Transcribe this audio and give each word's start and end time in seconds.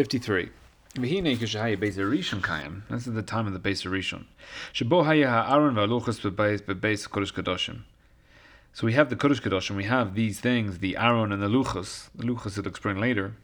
53. 0.00 0.48
V'hinei 0.94 1.36
kishahaya 1.36 1.76
beis 1.76 1.96
Rishon 1.96 2.40
kayim. 2.40 2.80
This 2.88 3.06
is 3.06 3.12
the 3.12 3.20
time 3.20 3.46
of 3.46 3.52
the 3.52 3.58
beis 3.58 3.84
Rishon. 3.84 4.24
So 8.72 8.86
we 8.86 8.92
have 8.94 9.10
the 9.10 9.16
kodesh 9.16 9.42
kadoshim. 9.42 9.76
We 9.76 9.84
have 9.84 10.14
these 10.14 10.40
things, 10.40 10.78
the 10.78 10.96
Aaron 10.96 11.32
and 11.32 11.42
the 11.42 11.48
luchas. 11.48 12.08
The 12.14 12.24
luchas 12.24 12.56
will 12.56 12.66
explain 12.66 12.98
later. 12.98 13.34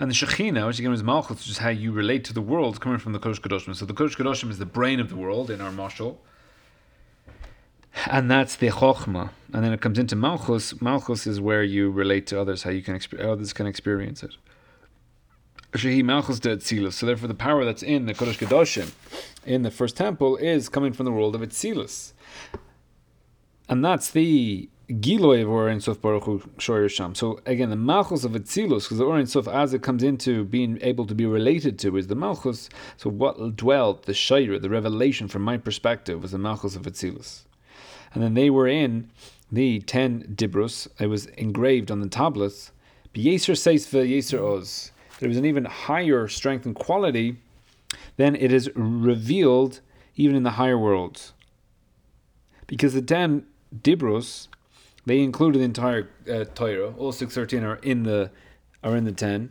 And 0.00 0.10
the 0.10 0.14
Shekhinah, 0.14 0.66
which 0.66 0.80
again 0.80 0.92
is 0.92 1.04
Malchus, 1.04 1.36
which 1.38 1.50
is 1.50 1.58
how 1.58 1.68
you 1.68 1.92
relate 1.92 2.24
to 2.24 2.32
the 2.32 2.42
world, 2.42 2.80
coming 2.80 2.98
from 2.98 3.12
the 3.12 3.20
Kodesh 3.20 3.40
Kadoshim. 3.40 3.76
So 3.76 3.86
the 3.86 3.94
Kodesh 3.94 4.16
Kadoshim 4.16 4.50
is 4.50 4.58
the 4.58 4.66
brain 4.66 4.98
of 4.98 5.08
the 5.08 5.16
world 5.16 5.52
in 5.52 5.60
our 5.60 5.70
Mashal. 5.70 6.16
And 8.06 8.30
that's 8.30 8.56
the 8.56 8.68
Chokhmah. 8.68 9.30
And 9.52 9.64
then 9.64 9.72
it 9.72 9.80
comes 9.80 9.98
into 9.98 10.16
Malchus. 10.16 10.80
Malchus 10.80 11.26
is 11.26 11.40
where 11.40 11.62
you 11.62 11.90
relate 11.90 12.26
to 12.28 12.40
others, 12.40 12.62
how 12.62 12.70
you 12.70 12.82
can 12.82 13.00
others 13.18 13.52
can 13.52 13.66
experience 13.66 14.22
it. 14.22 14.36
Shehi 15.72 16.02
Malchus 16.02 16.40
de 16.40 16.56
Etzilus. 16.56 16.94
So 16.94 17.06
therefore, 17.06 17.28
the 17.28 17.34
power 17.34 17.64
that's 17.64 17.82
in 17.82 18.06
the 18.06 18.14
Kodesh 18.14 18.38
Kedoshim, 18.38 18.92
in 19.44 19.62
the 19.62 19.70
first 19.70 19.96
temple, 19.96 20.36
is 20.36 20.68
coming 20.68 20.92
from 20.92 21.04
the 21.04 21.12
world 21.12 21.34
of 21.34 21.42
Etzilus, 21.42 22.12
and 23.68 23.84
that's 23.84 24.10
the 24.10 24.68
Giloy 24.88 25.42
of 25.42 25.50
Or 25.50 25.78
Sof 25.80 26.00
Baruch 26.00 26.24
Hu 26.24 26.88
Sham. 26.88 27.14
So 27.14 27.40
again, 27.44 27.68
the 27.68 27.76
Malchus 27.76 28.24
of 28.24 28.32
Etzilus, 28.32 28.84
because 28.84 28.96
the 28.96 29.04
Or 29.04 29.24
Sof, 29.26 29.46
as 29.46 29.74
it 29.74 29.82
comes 29.82 30.02
into 30.02 30.44
being 30.44 30.78
able 30.80 31.06
to 31.06 31.14
be 31.14 31.26
related 31.26 31.78
to, 31.80 31.98
is 31.98 32.06
the 32.06 32.14
Malchus. 32.14 32.70
So 32.96 33.10
what 33.10 33.56
dwelt 33.56 34.04
the 34.04 34.14
Shire, 34.14 34.58
the 34.58 34.70
revelation 34.70 35.28
from 35.28 35.42
my 35.42 35.58
perspective, 35.58 36.22
was 36.22 36.30
the 36.30 36.38
Malchus 36.38 36.76
of 36.76 36.82
Etzilus, 36.82 37.44
and 38.14 38.22
then 38.22 38.34
they 38.34 38.50
were 38.50 38.68
in 38.68 39.10
the 39.50 39.80
ten 39.80 40.34
Dibrus. 40.34 40.88
It 40.98 41.06
was 41.06 41.26
engraved 41.26 41.90
on 41.90 42.00
the 42.00 42.08
tablets. 42.08 42.72
Yeser 43.14 43.54
Seisva 43.54 44.08
Yeser 44.08 44.40
Oz 44.40 44.92
there 45.18 45.28
is 45.28 45.36
an 45.36 45.44
even 45.44 45.64
higher 45.64 46.28
strength 46.28 46.64
and 46.64 46.74
quality, 46.74 47.36
then 48.16 48.36
it 48.36 48.52
is 48.52 48.70
revealed 48.74 49.80
even 50.16 50.36
in 50.36 50.42
the 50.42 50.52
higher 50.52 50.78
worlds. 50.78 51.32
Because 52.66 52.94
the 52.94 53.02
ten 53.02 53.46
dibros, 53.74 54.48
they 55.06 55.20
include 55.20 55.54
the 55.54 55.60
entire 55.60 56.08
uh, 56.30 56.44
Torah. 56.54 56.94
All 56.96 57.12
six 57.12 57.34
thirteen 57.34 57.64
are 57.64 57.76
in 57.76 58.02
the 58.04 58.30
are 58.84 58.96
in 58.96 59.04
the 59.04 59.12
ten. 59.12 59.50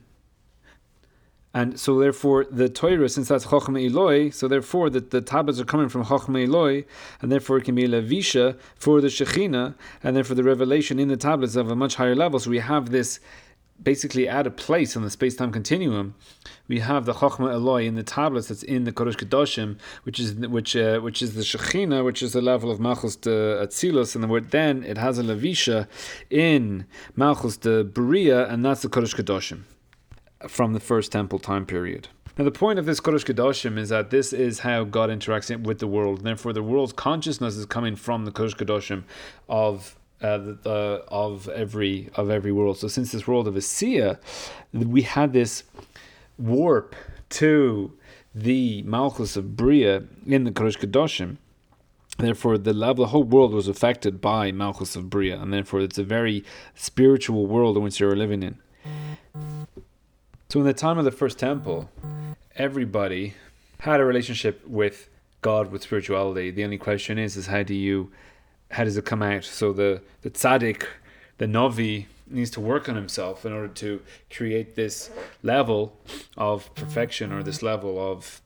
And 1.58 1.80
so 1.80 1.98
therefore 1.98 2.46
the 2.52 2.70
Torah, 2.70 3.10
since 3.10 3.30
that's 3.30 3.48
Chochmah 3.48 3.84
Eloi, 3.90 4.30
so 4.30 4.48
therefore 4.48 4.92
that 4.92 5.10
the 5.10 5.22
tablets 5.22 5.60
are 5.60 5.66
coming 5.66 5.90
from 5.90 6.04
Chochmah 6.06 6.44
Eloi, 6.46 6.86
and 7.20 7.32
therefore 7.32 7.58
it 7.58 7.64
can 7.64 7.74
be 7.74 7.88
Levisha 7.88 8.60
for 8.76 9.02
the 9.02 9.08
Shekhinah, 9.08 9.74
and 10.04 10.16
therefore 10.16 10.36
the 10.36 10.44
revelation 10.44 11.00
in 11.00 11.08
the 11.08 11.18
tablets 11.18 11.56
of 11.56 11.72
a 11.72 11.76
much 11.76 11.96
higher 11.96 12.16
level. 12.16 12.40
So 12.40 12.52
we 12.52 12.60
have 12.60 12.92
this 12.92 13.20
basically 13.82 14.28
at 14.28 14.46
a 14.46 14.52
place 14.52 14.96
on 14.96 15.02
the 15.02 15.10
space-time 15.10 15.52
continuum, 15.52 16.14
we 16.68 16.80
have 16.80 17.06
the 17.06 17.14
Chochmah 17.14 17.54
Eloi 17.54 17.86
in 17.86 17.96
the 17.96 18.04
tablets 18.04 18.50
that's 18.50 18.62
in 18.62 18.84
the 18.84 18.92
Kodesh 18.92 19.16
Kedoshim, 19.16 19.80
which 20.04 20.20
is 20.20 20.36
which 20.36 20.76
uh, 20.76 21.00
which 21.00 21.24
is 21.24 21.34
the 21.34 21.42
Shechina, 21.42 22.06
which 22.06 22.22
is 22.22 22.34
the 22.34 22.42
level 22.52 22.70
of 22.70 22.80
Malchus 22.80 23.16
de 23.16 23.36
Atzilus, 23.66 24.14
and 24.14 24.24
the 24.24 24.28
word 24.28 24.52
then 24.52 24.84
it 24.84 25.00
has 25.00 25.18
a 25.18 25.24
Levisha 25.24 25.88
in 26.30 26.86
Malchus 27.16 27.58
de 27.58 27.84
Beria, 27.84 28.48
and 28.48 28.64
that's 28.64 28.84
the 28.84 28.90
Kodesh 28.90 29.16
Kedoshim 29.16 29.64
from 30.48 30.74
the 30.74 30.80
first 30.80 31.12
temple 31.12 31.40
time 31.40 31.66
period. 31.66 32.10
Now, 32.38 32.44
the 32.44 32.52
point 32.52 32.78
of 32.78 32.86
this 32.86 33.00
Kodesh 33.00 33.26
Kedoshim 33.26 33.80
is 33.80 33.90
that 33.90 34.12
this 34.12 34.32
is 34.32 34.60
how 34.60 34.84
God 34.84 35.10
interacts 35.10 35.56
with 35.64 35.80
the 35.80 35.88
world, 35.88 36.24
therefore 36.24 36.54
the 36.54 36.62
world's 36.62 36.94
consciousness 36.94 37.56
is 37.56 37.66
coming 37.66 37.96
from 37.96 38.26
the 38.26 38.32
Kodesh 38.32 38.56
Kedoshim 38.56 39.04
of 39.50 39.96
uh, 40.22 40.38
the, 40.38 41.04
of 41.08 41.48
every 41.50 42.10
of 42.16 42.30
every 42.30 42.52
world. 42.52 42.78
So 42.78 42.88
since 42.88 43.12
this 43.12 43.28
world 43.28 43.48
of 43.48 43.56
Asiya, 43.56 44.20
we 44.74 45.02
had 45.02 45.34
this 45.34 45.64
warp 46.38 46.96
to 47.30 47.94
the 48.34 48.84
Malchus 48.84 49.36
of 49.36 49.56
Bria 49.56 50.04
in 50.26 50.44
the 50.44 50.52
Kodesh 50.52 50.78
Kedoshim. 50.78 51.38
Therefore, 52.20 52.58
the 52.58 52.74
level, 52.74 53.06
the 53.06 53.10
whole 53.10 53.24
world 53.24 53.54
was 53.54 53.68
affected 53.68 54.22
by 54.22 54.52
Malchus 54.52 54.96
of 54.96 55.10
Bria, 55.10 55.40
and 55.40 55.54
therefore 55.54 55.82
it's 55.82 56.00
a 56.00 56.04
very 56.04 56.44
spiritual 56.74 57.46
world 57.46 57.78
in 57.78 57.84
which 57.84 58.00
you're 58.00 58.16
living 58.16 58.42
in. 58.42 58.58
So, 60.50 60.60
in 60.60 60.66
the 60.66 60.74
time 60.74 60.98
of 60.98 61.06
the 61.06 61.12
first 61.12 61.40
temple, 61.40 61.90
everybody 62.56 63.34
had 63.80 64.00
a 64.00 64.06
relationship 64.06 64.66
with 64.68 65.10
God, 65.42 65.72
with 65.72 65.84
spirituality. 65.84 66.52
The 66.52 66.64
only 66.64 66.78
question 66.78 67.18
is, 67.18 67.38
is 67.38 67.48
how 67.48 67.64
do 67.64 67.74
you 67.74 68.12
how 68.72 68.84
does 68.84 68.98
it 68.98 69.06
come 69.06 69.24
out? 69.24 69.44
So 69.44 69.74
the 69.74 70.02
the 70.22 70.30
tzaddik, 70.30 70.86
the 71.38 71.48
novi, 71.48 72.08
needs 72.30 72.52
to 72.52 72.62
work 72.62 72.90
on 72.90 72.96
himself 72.96 73.46
in 73.46 73.54
order 73.54 73.70
to 73.70 74.02
create 74.30 74.76
this 74.76 75.10
level 75.44 75.98
of 76.36 76.74
perfection 76.76 77.32
or 77.32 77.44
this 77.44 77.62
level 77.62 78.00
of 78.00 78.42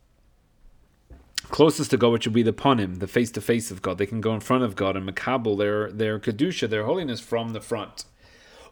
closest 1.43 1.91
to 1.91 1.97
God, 1.97 2.11
which 2.11 2.27
would 2.27 2.33
be 2.33 2.43
the 2.43 2.53
panim, 2.53 2.99
the 2.99 3.07
face 3.07 3.31
to 3.31 3.41
face 3.41 3.71
of 3.71 3.81
God. 3.81 3.97
They 3.97 4.05
can 4.05 4.21
go 4.21 4.33
in 4.33 4.39
front 4.39 4.63
of 4.63 4.75
God 4.75 4.95
and 4.95 5.07
makabel 5.07 5.57
their 5.57 5.91
their 5.91 6.19
kedusha, 6.19 6.69
their 6.69 6.85
holiness 6.85 7.19
from 7.19 7.53
the 7.53 7.61
front. 7.61 8.05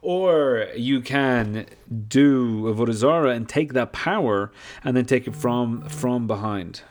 Or 0.01 0.67
you 0.75 1.01
can 1.01 1.65
do 2.07 2.67
a 2.67 2.93
zarah 2.93 3.31
and 3.31 3.49
take 3.49 3.73
that 3.73 3.91
power 3.91 4.51
and 4.83 4.95
then 4.95 5.05
take 5.05 5.27
it 5.27 5.35
from 5.35 5.87
from 5.89 6.25
behind, 6.25 6.83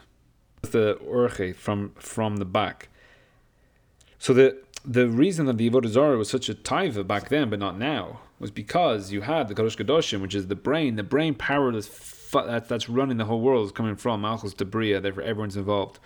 with 0.60 0.72
the 0.72 0.98
orche 1.02 1.54
from 1.54 1.92
from 1.98 2.36
the 2.36 2.44
back. 2.44 2.88
So 4.18 4.34
the 4.34 4.58
the 4.84 5.08
reason 5.08 5.46
that 5.46 5.58
the 5.58 5.68
Avodah 5.68 5.88
Zarah 5.88 6.16
was 6.16 6.30
such 6.30 6.48
a 6.48 6.54
taiva 6.54 7.06
back 7.06 7.28
then, 7.28 7.50
but 7.50 7.58
not 7.58 7.78
now, 7.78 8.20
was 8.38 8.50
because 8.50 9.12
you 9.12 9.22
had 9.22 9.48
the 9.48 9.54
Kodesh 9.54 9.76
Kadoshim, 9.76 10.20
which 10.20 10.34
is 10.34 10.46
the 10.46 10.54
brain, 10.54 10.96
the 10.96 11.02
brain 11.02 11.34
power 11.34 11.72
that's, 11.72 12.30
that, 12.30 12.68
that's 12.68 12.88
running 12.88 13.16
the 13.16 13.24
whole 13.24 13.40
world 13.40 13.66
is 13.66 13.72
coming 13.72 13.96
from 13.96 14.22
Malchus 14.22 14.54
Debria, 14.54 15.02
therefore 15.02 15.24
everyone's 15.24 15.56
involved. 15.56 15.98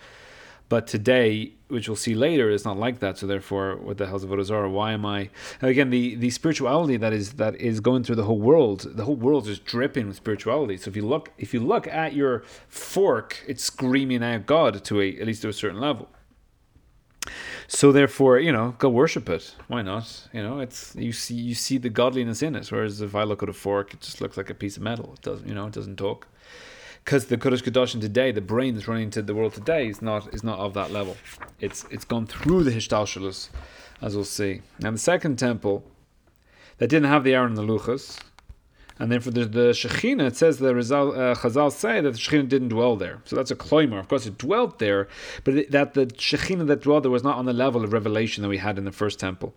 But 0.69 0.87
today, 0.87 1.53
which 1.67 1.87
we'll 1.87 1.95
see 1.95 2.15
later, 2.15 2.49
is 2.49 2.65
not 2.65 2.77
like 2.77 2.99
that. 2.99 3.17
So 3.17 3.27
therefore, 3.27 3.75
what 3.75 3.97
the 3.97 4.07
hell's 4.07 4.25
Avodah 4.25 4.43
Zarah? 4.43 4.69
Why 4.69 4.93
am 4.93 5.05
I? 5.05 5.29
Again, 5.61 5.89
the, 5.89 6.15
the 6.15 6.29
spirituality 6.29 6.97
that 6.97 7.13
is 7.13 7.33
that 7.33 7.55
is 7.55 7.79
going 7.79 8.03
through 8.03 8.15
the 8.15 8.23
whole 8.23 8.39
world, 8.39 8.87
the 8.95 9.05
whole 9.05 9.15
world 9.15 9.47
is 9.47 9.59
dripping 9.59 10.07
with 10.07 10.15
spirituality. 10.15 10.77
So 10.77 10.89
if 10.89 10.95
you 10.95 11.05
look 11.05 11.31
if 11.37 11.53
you 11.53 11.59
look 11.59 11.87
at 11.87 12.13
your 12.13 12.43
fork, 12.69 13.43
it's 13.47 13.63
screaming 13.63 14.23
out 14.23 14.45
God 14.45 14.83
to 14.85 15.01
a 15.01 15.19
at 15.19 15.27
least 15.27 15.41
to 15.43 15.49
a 15.49 15.53
certain 15.53 15.79
level. 15.79 16.09
So 17.67 17.91
therefore, 17.91 18.39
you 18.39 18.51
know, 18.51 18.75
go 18.77 18.89
worship 18.89 19.29
it. 19.29 19.55
Why 19.67 19.81
not? 19.81 20.27
You 20.33 20.43
know, 20.43 20.59
it's 20.59 20.95
you 20.95 21.11
see 21.11 21.35
you 21.35 21.55
see 21.55 21.77
the 21.77 21.89
godliness 21.89 22.41
in 22.41 22.55
it. 22.55 22.71
Whereas 22.71 23.01
if 23.01 23.15
I 23.15 23.23
look 23.23 23.43
at 23.43 23.49
a 23.49 23.53
fork, 23.53 23.93
it 23.93 24.01
just 24.01 24.21
looks 24.21 24.37
like 24.37 24.49
a 24.49 24.53
piece 24.53 24.77
of 24.77 24.83
metal. 24.83 25.13
It 25.13 25.21
doesn't, 25.21 25.47
you 25.47 25.55
know, 25.55 25.67
it 25.67 25.73
doesn't 25.73 25.97
talk. 25.97 26.27
Because 27.03 27.25
the 27.25 27.37
Kodesh 27.37 27.63
Kedoshim 27.63 27.99
today, 27.99 28.31
the 28.31 28.41
brain 28.41 28.75
that's 28.75 28.87
running 28.87 29.05
into 29.05 29.21
the 29.21 29.35
world 29.35 29.53
today, 29.53 29.87
is 29.87 30.01
not 30.01 30.33
is 30.33 30.43
not 30.43 30.59
of 30.59 30.73
that 30.75 30.91
level. 30.91 31.17
It's 31.59 31.85
it's 31.91 32.05
gone 32.05 32.27
through 32.27 32.63
the 32.63 32.71
Hishtalshalus, 32.71 33.49
as 34.01 34.15
we'll 34.15 34.25
see. 34.25 34.61
Now 34.79 34.91
the 34.91 34.97
second 34.97 35.37
temple, 35.37 35.83
that 36.77 36.87
didn't 36.87 37.09
have 37.09 37.23
the 37.23 37.33
Aaron 37.33 37.57
and 37.57 37.57
the 37.57 37.73
Luchas, 37.73 38.19
and 38.99 39.11
then 39.11 39.19
for 39.19 39.31
the, 39.31 39.45
the 39.45 39.71
Shekhinah, 39.71 40.27
it 40.27 40.37
says 40.37 40.59
the 40.59 40.73
Rizal, 40.73 41.11
uh, 41.11 41.35
Chazal 41.35 41.71
say 41.71 41.99
that 41.99 42.11
the 42.11 42.17
Shekhinah 42.17 42.47
didn't 42.47 42.69
dwell 42.69 42.95
there. 42.95 43.21
So 43.25 43.35
that's 43.35 43.51
a 43.51 43.55
kloimer. 43.55 43.99
Of 43.99 44.07
course, 44.07 44.25
it 44.25 44.37
dwelt 44.37 44.79
there, 44.79 45.07
but 45.43 45.55
it, 45.55 45.71
that 45.71 45.95
the 45.95 46.05
Shekhinah 46.05 46.67
that 46.67 46.81
dwelt 46.81 47.03
there 47.03 47.11
was 47.11 47.23
not 47.23 47.37
on 47.37 47.45
the 47.45 47.53
level 47.53 47.83
of 47.83 47.91
revelation 47.91 48.43
that 48.43 48.49
we 48.49 48.59
had 48.59 48.77
in 48.77 48.85
the 48.85 48.91
first 48.91 49.19
temple. 49.19 49.53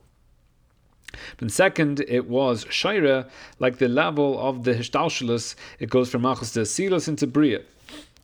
But 1.36 1.50
second, 1.50 2.04
it 2.08 2.28
was 2.28 2.64
Shaira, 2.66 3.28
like 3.58 3.78
the 3.78 3.88
level 3.88 4.38
of 4.38 4.64
the 4.64 4.74
Hishtalshalus, 4.74 5.54
it 5.78 5.90
goes 5.90 6.10
from 6.10 6.22
Malchus 6.22 6.52
de 6.52 6.60
Etzilus 6.60 7.08
into 7.08 7.26
Bria 7.26 7.60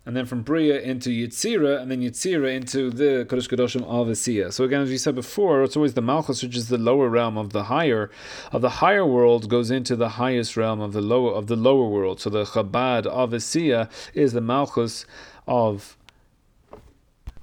and 0.04 0.16
then 0.16 0.26
from 0.26 0.42
Bria 0.42 0.80
into 0.80 1.10
Yitzira, 1.10 1.80
and 1.80 1.90
then 1.90 2.00
Yitzira 2.00 2.52
into 2.52 2.90
the 2.90 3.24
Kodesh 3.28 3.48
Kedoshim 3.48 3.82
of 3.84 4.08
Asiya. 4.08 4.52
So 4.52 4.64
again, 4.64 4.82
as 4.82 4.88
we 4.88 4.98
said 4.98 5.14
before, 5.14 5.62
it's 5.62 5.76
always 5.76 5.94
the 5.94 6.02
Malchus, 6.02 6.42
which 6.42 6.56
is 6.56 6.68
the 6.68 6.78
lower 6.78 7.08
realm 7.08 7.38
of 7.38 7.52
the 7.52 7.64
higher, 7.64 8.10
of 8.50 8.62
the 8.62 8.70
higher 8.70 9.06
world, 9.06 9.48
goes 9.48 9.70
into 9.70 9.94
the 9.94 10.10
highest 10.10 10.56
realm 10.56 10.80
of 10.80 10.92
the 10.92 11.00
lower 11.00 11.32
of 11.32 11.46
the 11.46 11.56
lower 11.56 11.88
world. 11.88 12.20
So 12.20 12.30
the 12.30 12.44
Chabad 12.44 13.06
of 13.06 13.30
Asiya 13.30 13.88
is 14.12 14.32
the 14.32 14.40
Malchus 14.40 15.06
of 15.46 15.96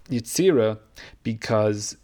Yitzira, 0.10 0.80
because 1.24 1.96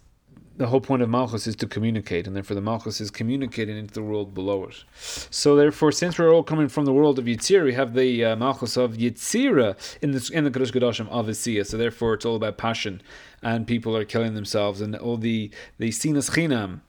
the 0.56 0.66
whole 0.66 0.80
point 0.80 1.02
of 1.02 1.08
Malchus 1.08 1.46
is 1.46 1.56
to 1.56 1.66
communicate, 1.66 2.26
and 2.26 2.34
therefore 2.34 2.54
the 2.54 2.60
Malchus 2.60 3.00
is 3.00 3.10
communicating 3.10 3.76
into 3.76 3.94
the 3.94 4.02
world 4.02 4.34
below 4.34 4.64
it. 4.64 4.84
So 4.94 5.54
therefore, 5.54 5.92
since 5.92 6.18
we're 6.18 6.32
all 6.32 6.42
coming 6.42 6.68
from 6.68 6.86
the 6.86 6.92
world 6.92 7.18
of 7.18 7.26
Yitzira, 7.26 7.64
we 7.64 7.74
have 7.74 7.94
the 7.94 8.24
uh, 8.24 8.36
Malchus 8.36 8.76
of 8.76 8.94
Yitzira 8.94 9.76
in 10.00 10.12
the 10.12 10.30
in 10.32 10.44
the 10.44 10.50
Kodesh 10.50 10.72
Kodashim 10.72 11.08
of 11.08 11.26
Asiya. 11.26 11.66
So 11.66 11.76
therefore, 11.76 12.14
it's 12.14 12.24
all 12.24 12.36
about 12.36 12.56
passion, 12.56 13.02
and 13.42 13.66
people 13.66 13.96
are 13.96 14.04
killing 14.04 14.34
themselves, 14.34 14.80
and 14.80 14.96
all 14.96 15.18
the 15.18 15.50
the 15.78 15.90
sinas 15.90 16.30
chinam 16.30 16.80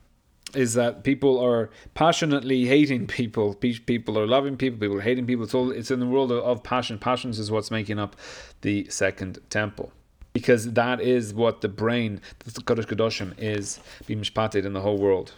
is 0.55 0.75
that 0.75 1.03
people 1.03 1.37
are 1.43 1.69
passionately 1.93 2.65
hating 2.65 3.05
people. 3.07 3.53
People 3.53 4.17
are 4.17 4.25
loving 4.25 4.55
people. 4.55 4.79
People 4.79 4.97
are 4.97 5.01
hating 5.01 5.25
people. 5.25 5.43
It's 5.43 5.53
all 5.53 5.71
it's 5.71 5.91
in 5.91 5.99
the 5.99 6.07
world 6.07 6.31
of, 6.31 6.39
of 6.43 6.63
passion. 6.63 6.99
Passions 6.99 7.37
is 7.37 7.51
what's 7.51 7.69
making 7.69 7.99
up 7.99 8.15
the 8.61 8.87
second 8.89 9.39
temple 9.49 9.91
because 10.37 10.73
that 10.73 11.01
is 11.01 11.33
what 11.33 11.61
the 11.61 11.67
brain, 11.67 12.21
the 12.45 12.51
Kodesh 12.61 12.85
Kedoshim, 12.85 13.33
is 13.39 13.79
being 14.05 14.19
mishpated 14.19 14.67
in 14.67 14.73
the 14.73 14.81
whole 14.81 14.99
world. 14.99 15.31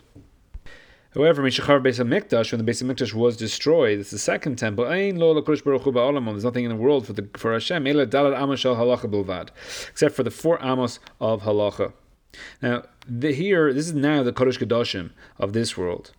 However, 1.16 1.42
when 1.42 1.52
the 1.52 1.58
Beis 1.58 2.84
Hamikdash 2.84 3.14
was 3.14 3.38
destroyed, 3.38 4.00
it's 4.00 4.12
the 4.12 4.20
second 4.20 4.58
temple. 4.58 4.84
Baruch 4.84 6.36
There's 6.36 6.44
nothing 6.44 6.66
in 6.66 6.70
the 6.70 6.76
world 6.76 7.08
for 7.08 7.14
the 7.14 7.30
for 7.38 7.54
Hashem. 7.54 7.88
Except 7.88 10.16
for 10.18 10.24
the 10.24 10.32
four 10.32 10.60
amos 10.62 11.00
of 11.22 11.44
halacha. 11.44 11.94
Now, 12.62 12.84
the, 13.08 13.32
here, 13.32 13.74
this 13.74 13.88
is 13.88 13.94
now 13.94 14.22
the 14.22 14.34
Kodesh 14.34 14.60
Kedoshim 14.60 15.12
of 15.38 15.54
this 15.54 15.78
world. 15.78 16.12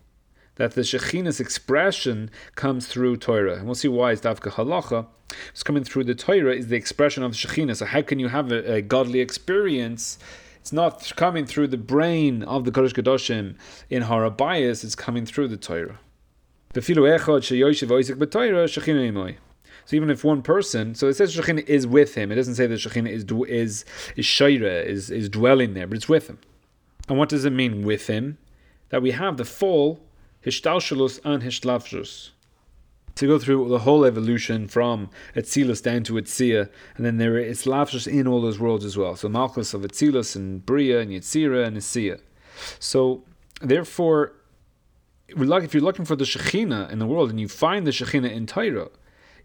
That 0.55 0.73
the 0.73 0.81
Shekhinah's 0.81 1.39
expression 1.39 2.29
comes 2.55 2.87
through 2.87 3.17
Torah. 3.17 3.55
And 3.55 3.65
we'll 3.65 3.75
see 3.75 3.87
why 3.87 4.11
it's 4.11 4.21
Davka 4.21 4.51
Halacha. 4.51 5.07
It's 5.49 5.63
coming 5.63 5.83
through 5.83 6.03
the 6.03 6.15
Torah 6.15 6.55
is 6.55 6.67
the 6.67 6.75
expression 6.75 7.23
of 7.23 7.31
Shekhinah. 7.31 7.77
So 7.77 7.85
how 7.85 8.01
can 8.01 8.19
you 8.19 8.27
have 8.27 8.51
a, 8.51 8.75
a 8.75 8.81
godly 8.81 9.21
experience 9.21 10.19
it's 10.61 10.71
not 10.71 11.11
coming 11.15 11.45
through 11.47 11.67
the 11.67 11.77
brain 11.77 12.43
of 12.43 12.65
the 12.65 12.71
Kodesh 12.71 12.93
Kedoshim 12.93 13.55
in 13.89 14.03
Harabayas, 14.03 14.83
it's 14.83 14.93
coming 14.93 15.25
through 15.25 15.47
the 15.47 15.57
Torah. 15.57 15.99
So 19.85 19.95
even 19.95 20.09
if 20.11 20.23
one 20.23 20.43
person, 20.43 20.93
so 20.93 21.07
it 21.07 21.15
says 21.15 21.35
Shekhinah 21.35 21.67
is 21.67 21.87
with 21.87 22.13
him. 22.13 22.31
It 22.31 22.35
doesn't 22.35 22.55
say 22.55 22.67
that 22.67 22.75
Shekhinah 22.75 23.09
is 23.09 23.25
is 23.49 23.85
is 24.15 24.25
Shaira, 24.25 24.85
is 24.85 25.09
is 25.09 25.29
dwelling 25.29 25.73
there, 25.73 25.87
but 25.87 25.97
it's 25.97 26.07
with 26.07 26.27
him. 26.27 26.37
And 27.09 27.17
what 27.17 27.29
does 27.29 27.43
it 27.43 27.49
mean 27.49 27.83
with 27.83 28.05
him? 28.05 28.37
That 28.89 29.01
we 29.01 29.11
have 29.11 29.37
the 29.37 29.45
full 29.45 29.99
Hishtalshalus 30.45 31.19
and 31.23 31.43
Hishtlavshus 31.43 32.31
to 33.15 33.27
go 33.27 33.37
through 33.37 33.67
the 33.69 33.79
whole 33.79 34.05
evolution 34.05 34.67
from 34.67 35.09
Etzilus 35.35 35.83
down 35.83 36.03
to 36.03 36.13
Etzia, 36.13 36.69
and 36.95 37.05
then 37.05 37.17
there 37.17 37.37
is 37.37 37.65
Lavshus 37.65 38.07
in 38.07 38.27
all 38.27 38.41
those 38.41 38.59
worlds 38.59 38.85
as 38.85 38.97
well. 38.97 39.15
So 39.15 39.29
Malchus 39.29 39.73
of 39.73 39.81
Etzilus 39.81 40.35
and 40.35 40.65
Bria 40.65 40.99
and 40.99 41.11
Yetzira 41.11 41.65
and 41.65 41.77
Etzia. 41.77 42.19
So 42.79 43.23
therefore, 43.61 44.33
if 45.27 45.73
you're 45.73 45.83
looking 45.83 46.05
for 46.05 46.15
the 46.15 46.25
Shekhinah 46.25 46.91
in 46.91 46.99
the 46.99 47.05
world 47.05 47.29
and 47.29 47.39
you 47.39 47.47
find 47.47 47.85
the 47.85 47.91
Shekhinah 47.91 48.31
in 48.31 48.47
Torah, 48.47 48.89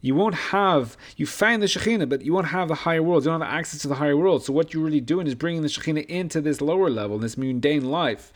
you 0.00 0.14
won't 0.14 0.34
have 0.34 0.96
you 1.16 1.26
find 1.26 1.62
the 1.62 1.66
Shekhinah, 1.66 2.08
but 2.08 2.22
you 2.22 2.32
won't 2.32 2.49
have 2.49 2.69
the 2.69 2.75
higher 2.75 3.02
worlds. 3.02 3.26
You 3.26 3.32
don't 3.32 3.40
have 3.40 3.52
access 3.52 3.81
to 3.82 3.88
the 3.88 3.94
higher 3.96 4.16
world. 4.16 4.44
So 4.44 4.52
what 4.52 4.72
you're 4.72 4.84
really 4.84 5.00
doing 5.00 5.26
is 5.26 5.34
bringing 5.34 5.62
the 5.62 5.69
Shekhinah 5.69 6.06
into 6.06 6.40
this 6.40 6.60
lower 6.60 6.90
level, 6.90 7.19
this 7.19 7.37
mundane 7.37 7.84
life 7.84 8.32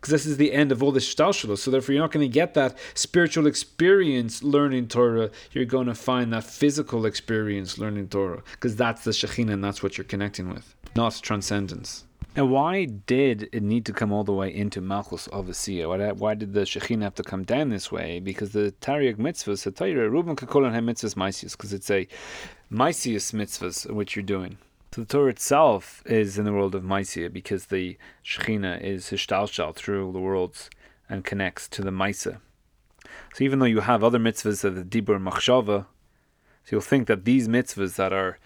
because 0.00 0.12
this 0.12 0.26
is 0.26 0.36
the 0.36 0.52
end 0.52 0.70
of 0.70 0.82
all 0.82 0.92
the 0.92 1.00
shtalshalos. 1.00 1.58
So 1.58 1.70
therefore, 1.70 1.94
you're 1.94 2.02
not 2.02 2.12
going 2.12 2.28
to 2.28 2.32
get 2.32 2.54
that 2.54 2.78
spiritual 2.94 3.46
experience 3.46 4.42
learning 4.42 4.88
Torah. 4.88 5.30
You're 5.52 5.64
going 5.64 5.86
to 5.86 5.94
find 5.94 6.32
that 6.32 6.44
physical 6.44 7.04
experience 7.04 7.78
learning 7.78 8.08
Torah, 8.08 8.42
because 8.52 8.76
that's 8.76 9.04
the 9.04 9.10
Shekhinah 9.10 9.54
and 9.54 9.64
that's 9.64 9.82
what 9.82 9.98
you're 9.98 10.04
connecting 10.04 10.48
with, 10.48 10.74
not 10.94 11.18
transcendence. 11.22 12.04
Now, 12.36 12.44
why 12.44 12.84
did 12.84 13.48
it 13.52 13.64
need 13.64 13.84
to 13.86 13.92
come 13.92 14.12
all 14.12 14.22
the 14.22 14.32
way 14.32 14.54
into 14.54 14.80
Malchus 14.80 15.26
of 15.28 15.46
Asiya? 15.46 15.88
Why, 15.88 16.12
why 16.12 16.34
did 16.34 16.52
the 16.52 16.60
Shekhinah 16.60 17.02
have 17.02 17.14
to 17.16 17.24
come 17.24 17.42
down 17.42 17.70
this 17.70 17.90
way? 17.90 18.20
Because 18.20 18.52
the 18.52 18.72
Tariq 18.80 19.16
mitzvahs, 19.16 19.64
the 19.64 19.72
Torah, 19.72 20.08
Reuben 20.08 20.36
Kakolan 20.36 20.72
mitzvahs 20.84 21.16
Maisius, 21.16 21.52
because 21.52 21.72
it's 21.72 21.90
a 21.90 22.06
Maisius 22.70 23.32
mitzvahs 23.32 23.90
which 23.90 24.14
you're 24.14 24.22
doing. 24.22 24.58
So 24.94 25.02
the 25.02 25.06
Torah 25.06 25.30
itself 25.30 26.02
is 26.06 26.38
in 26.38 26.44
the 26.44 26.52
world 26.52 26.74
of 26.74 26.82
Maisia 26.82 27.32
because 27.32 27.66
the 27.66 27.98
Shekhinah 28.24 28.80
is 28.82 29.06
Hishtalshal 29.06 29.74
through 29.74 30.12
the 30.12 30.18
worlds 30.18 30.70
and 31.08 31.24
connects 31.24 31.68
to 31.68 31.82
the 31.82 31.90
Maisa. 31.90 32.40
So 33.34 33.44
even 33.44 33.58
though 33.58 33.66
you 33.66 33.80
have 33.80 34.02
other 34.02 34.18
mitzvahs 34.18 34.62
that 34.62 34.70
the 34.70 34.82
Dibur 34.82 35.20
Machshava, 35.22 35.86
so 36.64 36.70
you'll 36.70 36.80
think 36.80 37.06
that 37.06 37.24
these 37.24 37.48
mitzvahs 37.48 37.96
that 37.96 38.12
are 38.12 38.38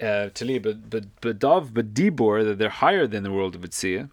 uh, 0.00 0.30
Tali, 0.34 0.58
but 0.58 0.90
but 0.90 1.38
Dov, 1.38 1.74
but 1.74 1.94
Dibur, 1.94 2.44
that 2.44 2.58
they're 2.58 2.68
higher 2.68 3.06
than 3.06 3.22
the 3.22 3.32
world 3.32 3.54
of 3.54 3.62
Itzia, 3.62 4.10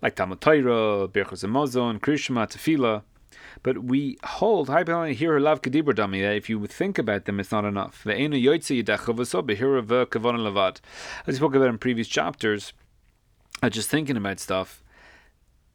like 0.00 0.14
Talmud 0.14 0.40
Torah, 0.40 1.08
Birchos 1.08 1.44
Hamazon, 1.44 1.98
Krishma, 1.98 2.48
Tefillah, 2.48 3.02
but 3.62 3.84
we 3.84 4.18
hold 4.24 4.68
here 4.68 5.38
love 5.38 5.62
kadibur 5.62 5.94
dami 5.94 6.20
that 6.22 6.36
if 6.36 6.48
you 6.48 6.66
think 6.66 6.98
about 6.98 7.24
them, 7.24 7.40
it's 7.40 7.52
not 7.52 7.64
enough. 7.64 8.06
As 8.06 8.16
we 11.26 11.34
spoke 11.34 11.54
about 11.54 11.68
in 11.68 11.78
previous 11.78 12.08
chapters, 12.08 12.72
uh, 13.62 13.70
just 13.70 13.88
thinking 13.88 14.16
about 14.16 14.40
stuff, 14.40 14.82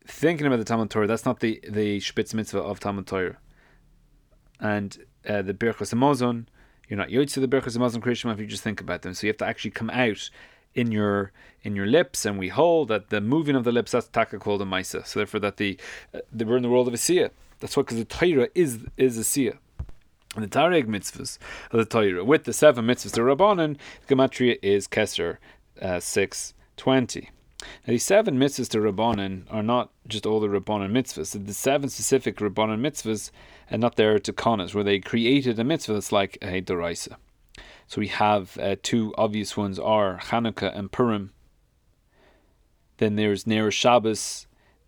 thinking 0.06 0.48
about 0.48 0.58
the 0.58 0.66
Talmud 0.66 0.90
Torah, 0.90 1.08
that's 1.08 1.26
not 1.26 1.40
the 1.40 1.62
the 1.68 2.00
spitz 2.00 2.34
mitzvah 2.34 2.60
of 2.60 2.80
Talmud 2.80 3.08
Torah. 3.08 3.38
And 4.60 4.98
uh, 5.28 5.42
the 5.42 5.54
Birchas 5.54 5.94
Hamazon, 5.94 6.48
you're 6.90 6.98
not 6.98 7.10
Yotze 7.10 7.40
the 7.40 7.48
Birchas 7.48 7.78
Hamazon 7.78 8.02
Krishma 8.02 8.34
if 8.34 8.40
you 8.40 8.48
just 8.48 8.64
think 8.64 8.82
about 8.82 9.04
them. 9.04 9.14
So 9.14 9.28
you 9.28 9.30
have 9.30 9.38
to 9.38 9.46
actually 9.46 9.72
come 9.72 9.90
out 9.90 10.30
in 10.74 10.92
your 10.92 11.32
in 11.64 11.76
your 11.76 11.88
lips, 11.88 12.26
and 12.26 12.38
we 12.38 12.50
hold 12.50 12.88
that 12.88 13.10
the 13.10 13.20
moving 13.20 13.56
of 13.56 13.64
the 13.64 13.72
lips 13.72 13.92
that's 13.92 14.08
taka 14.08 14.38
called 14.40 14.62
a 14.62 14.66
maisa. 14.66 15.06
So 15.06 15.20
therefore, 15.20 15.40
that 15.42 15.58
the, 15.58 15.78
uh, 16.14 16.20
we're 16.34 16.56
in 16.56 16.64
the 16.64 16.70
world 16.70 16.88
of 16.88 16.94
a 16.94 16.98
siyah. 16.98 17.32
That's 17.60 17.76
why, 17.76 17.84
because 17.84 17.98
the 17.98 18.06
Torah 18.06 18.50
is 18.56 18.80
is 18.98 19.18
a 19.18 19.22
siyah. 19.22 19.58
And 20.36 20.44
the 20.44 20.50
Tareg 20.50 20.86
mitzvahs 20.86 21.40
of 21.72 21.80
the 21.80 21.86
Torah, 21.86 22.24
with 22.24 22.44
the 22.44 22.54
seven 22.54 22.86
mitzvahs, 22.86 23.14
the 23.14 23.22
Rabbanan, 23.22 23.78
Gematria 24.08 24.60
is 24.62 24.88
Kesser 24.88 25.38
uh, 25.82 26.00
620. 26.00 27.32
Now, 27.62 27.68
these 27.88 28.06
seven 28.06 28.38
mitzvahs 28.38 28.70
to 28.70 28.78
Rabbanan 28.78 29.44
are 29.50 29.64
not 29.64 29.92
just 30.08 30.26
all 30.26 30.40
the 30.40 30.48
Rabbanan 30.48 30.92
mitzvahs. 30.92 31.46
The 31.46 31.54
seven 31.54 31.90
specific 31.90 32.38
Rabbanan 32.38 32.82
mitzvahs 32.82 33.32
are 33.72 33.78
not 33.78 33.96
there 33.96 34.20
to 34.20 34.34
Kanas, 34.34 34.76
where 34.76 34.84
they 34.84 35.00
created 35.00 35.58
a 35.58 35.64
mitzvah 35.64 35.94
that's 35.94 36.12
like 36.12 36.38
a 36.42 36.62
Doraisa. 36.62 37.16
So 37.88 38.02
we 38.02 38.08
have 38.10 38.58
uh, 38.60 38.76
two 38.84 39.14
obvious 39.18 39.56
ones 39.56 39.80
are 39.80 40.20
Hanukkah 40.20 40.78
and 40.78 40.92
Purim. 40.92 41.32
Then 42.98 43.16
there's 43.16 43.48
Ner 43.48 43.72
Shabbos 43.72 44.47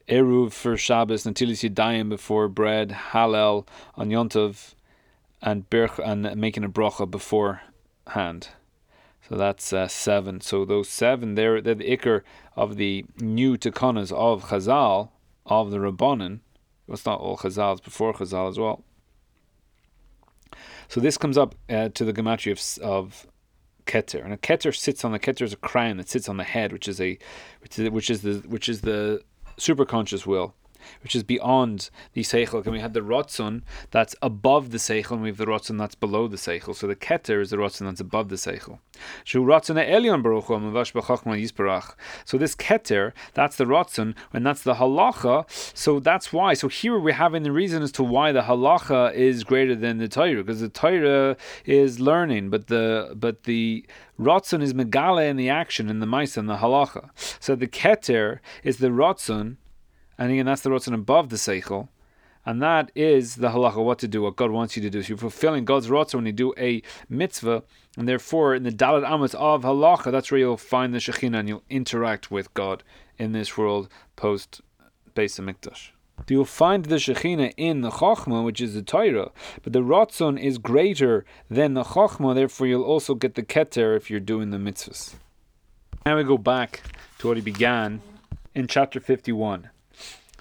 Eruv 0.09 0.51
for 0.51 0.75
Shabbos, 0.75 1.23
Natilis 1.23 1.69
Yadayim 1.69 2.09
before 2.09 2.47
bread, 2.47 2.89
Hallel 3.11 3.67
on 3.95 4.09
Yontov, 4.09 4.73
and 5.41 5.69
Birch 5.69 6.00
and 6.03 6.35
making 6.35 6.63
a 6.63 6.69
bracha 6.69 7.09
beforehand. 7.09 8.50
So 9.27 9.35
that's 9.35 9.71
uh, 9.71 9.88
seven. 9.88 10.41
So 10.41 10.65
those 10.65 10.89
seven, 10.89 11.35
they're, 11.35 11.61
they're 11.61 11.75
the 11.75 11.95
ikr 11.95 12.23
of 12.56 12.77
the 12.77 13.06
new 13.19 13.57
takanas 13.57 14.11
of 14.11 14.45
Chazal, 14.45 15.09
of 15.45 15.69
the 15.69 15.77
Rabbanan. 15.77 16.39
It's 16.88 17.06
not 17.06 17.19
all 17.19 17.38
Chazal, 17.38 17.83
before 17.83 18.13
Chazal 18.13 18.50
as 18.50 18.57
well. 18.57 18.83
So 20.88 21.00
this 21.00 21.17
comes 21.17 21.38
up 21.38 21.53
uh, 21.69 21.89
to 21.89 22.03
the 22.03 22.13
gematria 22.13 22.53
of, 22.53 22.83
of 22.83 23.27
keter, 23.85 24.23
and 24.23 24.33
a 24.33 24.38
keter 24.38 24.75
sits 24.75 25.06
on 25.06 25.11
the 25.11 25.19
keter 25.19 25.44
is 25.44 25.53
a 25.53 25.57
crown 25.57 25.97
that 25.97 26.09
sits 26.09 26.27
on 26.27 26.38
the 26.38 26.44
head, 26.44 26.73
which 26.73 26.88
is 26.88 27.00
a 27.00 27.19
which 27.61 27.77
is, 27.77 27.89
which 27.91 28.09
is 28.09 28.21
the 28.21 28.33
which 28.47 28.67
is 28.67 28.81
the 28.81 29.21
superconscious 29.59 30.25
will, 30.25 30.56
which 31.04 31.16
is 31.16 31.24
beyond 31.24 31.90
the 32.14 32.22
seichel. 32.22 32.64
And 32.64 32.74
we 32.74 32.80
have 32.80 32.94
the 32.94 33.02
rotzon 33.02 33.62
that's 33.92 34.16
above 34.22 34.72
the 34.72 34.78
seichel, 34.78 35.12
and 35.12 35.22
we 35.22 35.30
have 35.30 35.38
the 35.38 35.46
rotzon 35.46 35.78
that's 35.78 35.96
below 35.96 36.28
the 36.28 36.38
seichel. 36.38 36.76
So 36.76 36.88
the 36.88 36.96
keter 36.96 37.42
is 37.42 37.50
the 37.50 37.58
rotzon 37.58 37.86
that's 37.86 38.02
above 38.02 38.30
the 38.30 38.36
seichel. 38.36 38.80
So 42.26 42.38
this 42.38 42.56
keter, 42.56 43.14
that's 43.33 43.56
the 43.56 43.66
rotzon, 43.66 44.16
and 44.33 44.45
that's 44.45 44.64
the 44.64 44.74
halacha. 44.76 45.45
So 45.78 46.00
that's 46.00 46.33
why. 46.33 46.54
So 46.54 46.68
here 46.68 47.00
we're 47.00 47.14
having 47.14 47.44
the 47.44 47.52
reason 47.52 47.81
as 47.81 47.92
to 47.94 48.04
why 48.04 48.31
the 48.31 48.42
halacha 48.42 49.14
is 49.14 49.44
greater 49.44 49.76
than 49.76 49.98
the 49.98 50.07
Torah, 50.07 50.44
because 50.44 50.62
the 50.62 50.69
Torah 50.69 51.38
is 51.66 52.00
learning, 52.00 52.50
but 52.50 52.68
the 52.68 53.14
but 53.16 53.44
the 53.44 53.86
Rotzon 54.19 54.62
is 54.62 54.74
megala 54.74 55.30
in 55.30 55.38
the 55.38 55.50
action, 55.50 55.90
in 55.90 56.00
the 56.00 56.06
mice, 56.06 56.36
and 56.36 56.50
the 56.50 56.57
halacha. 56.57 57.09
So 57.40 57.56
the 57.56 57.68
keter 57.68 58.40
is 58.64 58.78
the 58.78 58.90
rotzon, 58.90 59.56
and 60.19 60.31
again, 60.31 60.45
that's 60.45 60.61
the 60.61 60.69
rotzon 60.69 60.94
above 60.94 61.30
the 61.30 61.38
seichel. 61.38 61.88
And 62.45 62.61
that 62.61 62.92
is 62.95 63.35
the 63.35 63.49
halacha, 63.49 63.83
what 63.83 63.99
to 63.99 64.07
do, 64.07 64.21
what 64.21 64.35
God 64.35 64.52
wants 64.52 64.76
you 64.76 64.81
to 64.83 64.90
do. 64.90 65.02
So 65.02 65.09
you're 65.09 65.18
fulfilling 65.18 65.66
God's 65.66 65.88
rotzon 65.88 66.16
when 66.16 66.26
you 66.26 66.31
do 66.31 66.54
a 66.57 66.81
mitzvah, 67.09 67.64
and 67.97 68.07
therefore 68.07 68.56
in 68.56 68.64
the 68.64 68.71
dalat 68.71 69.09
amos 69.09 69.33
of 69.33 69.64
halacha, 69.64 70.11
that's 70.11 70.31
where 70.31 70.40
you'll 70.40 70.57
find 70.57 70.94
the 70.94 70.99
shekhinah 70.99 71.40
and 71.40 71.49
you'll 71.49 71.64
interact 71.69 72.30
with 72.30 72.54
God 72.54 72.83
in 73.18 73.31
this 73.31 73.57
world 73.57 73.90
post 74.16 74.61
Beis 75.16 75.40
Hamikdash. 75.40 75.90
You'll 76.28 76.45
find 76.45 76.85
the 76.85 76.95
Shekhinah 76.95 77.54
in 77.57 77.81
the 77.81 77.90
Chochmah, 77.90 78.44
which 78.44 78.61
is 78.61 78.73
the 78.73 78.81
Torah, 78.81 79.31
but 79.64 79.73
the 79.73 79.81
Ratzon 79.81 80.40
is 80.40 80.57
greater 80.57 81.26
than 81.49 81.73
the 81.73 81.83
Chochmah, 81.83 82.35
therefore 82.35 82.68
you'll 82.68 82.83
also 82.83 83.16
get 83.16 83.35
the 83.35 83.44
Keter 83.44 83.95
if 83.95 84.11
you're 84.11 84.19
doing 84.19 84.52
the 84.52 84.57
mitzvahs. 84.57 85.16
Now 86.06 86.18
we 86.18 86.23
go 86.23 86.38
back 86.38 86.83
to 87.19 87.28
what 87.28 87.38
he 87.38 87.42
began 87.42 88.02
in 88.54 88.68
chapter 88.68 88.99
51. 88.99 89.69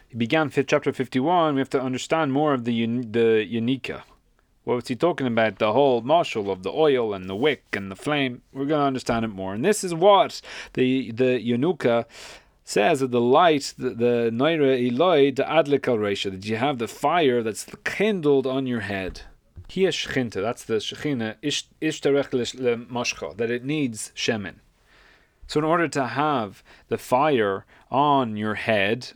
He 0.09 0.17
began 0.17 0.51
chapter 0.51 0.93
51, 0.93 1.55
we 1.55 1.61
have 1.61 1.71
to 1.71 1.81
understand 1.81 2.33
more 2.33 2.55
of 2.55 2.65
the, 2.65 2.87
the 2.87 3.47
Yanuka. 3.47 4.03
What 4.65 4.77
was 4.77 4.89
he 4.89 4.97
talking 4.97 5.27
about? 5.27 5.59
The 5.59 5.73
whole 5.73 6.01
marshal 6.01 6.51
of 6.51 6.63
the 6.63 6.73
oil 6.73 7.13
and 7.13 7.29
the 7.29 7.37
wick 7.37 7.65
and 7.73 7.91
the 7.91 7.97
flame. 7.97 8.43
We're 8.53 8.65
going 8.65 8.81
to 8.81 8.87
understand 8.87 9.25
it 9.25 9.29
more. 9.29 9.55
And 9.55 9.65
this 9.65 9.85
is 9.85 9.95
what 9.95 10.41
the, 10.75 11.11
the 11.13 11.39
Yanuka 11.43 12.07
says 12.65 13.01
that 13.01 13.11
the 13.11 13.21
light, 13.21 13.75
the, 13.79 13.91
the 13.91 14.31
Naira 14.33 14.91
Eloi, 14.91 15.31
the 15.31 15.45
Adlik 15.45 15.89
al 15.89 15.99
that 16.31 16.45
you 16.45 16.57
have 16.57 16.79
the 16.79 16.89
fire 16.89 17.43
that's 17.43 17.67
kindled 17.85 18.47
on 18.47 18.67
your 18.67 18.81
head. 18.81 19.23
Here 19.69 19.91
Shechinta, 19.91 20.43
that's 20.43 20.65
the 20.65 20.75
Shechina, 20.75 21.37
Ishtarech 21.43 22.89
Mashcha, 22.89 23.37
that 23.37 23.51
it 23.51 23.65
needs 23.65 24.13
Shemin. 24.15 24.57
So, 25.47 25.61
in 25.61 25.65
order 25.65 25.89
to 25.89 26.09
have 26.09 26.63
the 26.89 26.99
fire 26.99 27.65
on 27.91 28.37
your 28.37 28.55
head, 28.55 29.13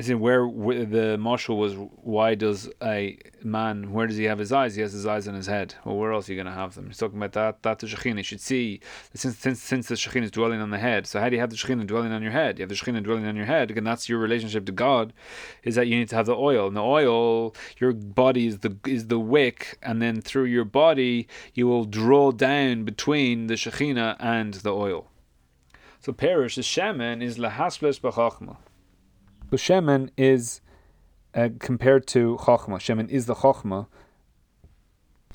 is 0.00 0.08
in 0.08 0.18
where 0.18 0.40
the 0.48 1.16
marshal 1.18 1.58
was. 1.58 1.74
Why 1.74 2.34
does 2.34 2.70
a 2.82 3.18
man? 3.44 3.92
Where 3.92 4.06
does 4.06 4.16
he 4.16 4.24
have 4.24 4.38
his 4.38 4.50
eyes? 4.50 4.74
He 4.74 4.80
has 4.80 4.94
his 4.94 5.06
eyes 5.06 5.28
on 5.28 5.34
his 5.34 5.46
head. 5.46 5.74
Well, 5.84 5.96
where 5.96 6.12
else 6.12 6.28
are 6.28 6.32
you 6.32 6.36
going 6.36 6.46
to 6.46 6.58
have 6.58 6.74
them? 6.74 6.86
He's 6.86 6.96
talking 6.96 7.18
about 7.18 7.32
that. 7.32 7.62
That 7.62 7.78
the 7.80 7.86
shekhinah 7.86 8.16
You 8.16 8.22
should 8.22 8.40
see 8.40 8.80
since 9.14 9.36
since 9.36 9.62
since 9.62 9.88
the 9.88 9.96
shekhinah 9.96 10.24
is 10.24 10.30
dwelling 10.30 10.62
on 10.62 10.70
the 10.70 10.78
head. 10.78 11.06
So 11.06 11.20
how 11.20 11.28
do 11.28 11.36
you 11.36 11.40
have 11.40 11.50
the 11.50 11.56
shekhinah 11.56 11.86
dwelling 11.86 12.12
on 12.12 12.22
your 12.22 12.32
head? 12.32 12.58
You 12.58 12.62
have 12.62 12.70
the 12.70 12.74
shekhinah 12.74 13.04
dwelling 13.04 13.26
on 13.26 13.36
your 13.36 13.44
head, 13.44 13.70
and 13.70 13.86
that's 13.86 14.08
your 14.08 14.18
relationship 14.18 14.64
to 14.66 14.72
God. 14.72 15.12
Is 15.62 15.74
that 15.74 15.86
you 15.86 15.96
need 15.96 16.08
to 16.08 16.16
have 16.16 16.26
the 16.26 16.34
oil, 16.34 16.66
and 16.66 16.76
the 16.76 16.82
oil, 16.82 17.54
your 17.78 17.92
body 17.92 18.46
is 18.46 18.60
the 18.60 18.76
is 18.86 19.08
the 19.08 19.20
wick, 19.20 19.78
and 19.82 20.00
then 20.00 20.22
through 20.22 20.44
your 20.44 20.64
body 20.64 21.28
you 21.52 21.66
will 21.66 21.84
draw 21.84 22.32
down 22.32 22.84
between 22.84 23.48
the 23.48 23.54
shekhinah 23.54 24.16
and 24.18 24.54
the 24.54 24.72
oil. 24.72 25.08
So 26.00 26.14
perish 26.14 26.54
the 26.54 26.62
shemen 26.62 27.22
is 27.22 27.36
lahasbles 27.36 28.00
b'chachma. 28.00 28.56
So 29.50 29.56
Shemen 29.56 30.10
is 30.16 30.60
uh, 31.34 31.48
compared 31.58 32.06
to 32.08 32.36
Chochma. 32.40 32.78
Shemen 32.78 33.08
is 33.08 33.26
the 33.26 33.34
Chochma. 33.34 33.88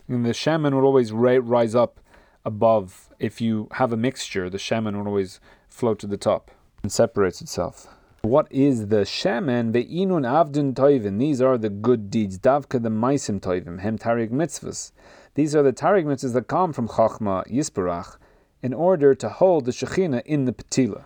And 0.07 0.25
the 0.25 0.29
Shemen 0.29 0.71
will 0.71 0.85
always 0.85 1.11
ra- 1.11 1.39
rise 1.41 1.75
up 1.75 1.99
above. 2.45 3.09
If 3.19 3.41
you 3.41 3.67
have 3.73 3.91
a 3.91 3.97
mixture, 3.97 4.49
the 4.49 4.57
Shemen 4.57 4.95
will 4.95 5.07
always 5.07 5.41
float 5.67 5.99
to 5.99 6.07
the 6.07 6.15
top 6.15 6.51
and 6.81 6.91
separates 6.91 7.41
itself. 7.41 7.87
What 8.21 8.47
is 8.51 8.87
the 8.87 9.03
shemen? 9.05 9.73
The 9.73 9.85
inun 9.85 10.25
avdun 10.25 10.73
toivin. 10.73 11.19
These 11.19 11.41
are 11.41 11.59
the 11.59 11.69
good 11.69 12.09
deeds. 12.09 12.39
Davka 12.39 12.81
the 12.81 12.89
maisim 12.89 13.39
toivim. 13.39 13.81
Hem 13.81 13.99
tarig 13.99 14.31
mitzvahs. 14.31 14.93
These 15.35 15.55
are 15.55 15.61
the 15.61 15.73
tarig 15.73 16.05
mitzvahs 16.05 16.33
that 16.33 16.47
come 16.47 16.73
from 16.73 16.87
Chachma 16.87 17.45
Yisparach 17.51 18.17
in 18.63 18.73
order 18.73 19.13
to 19.13 19.29
hold 19.29 19.65
the 19.65 19.71
Shekhinah 19.71 20.23
in 20.25 20.45
the 20.45 20.53
Petila. 20.53 21.05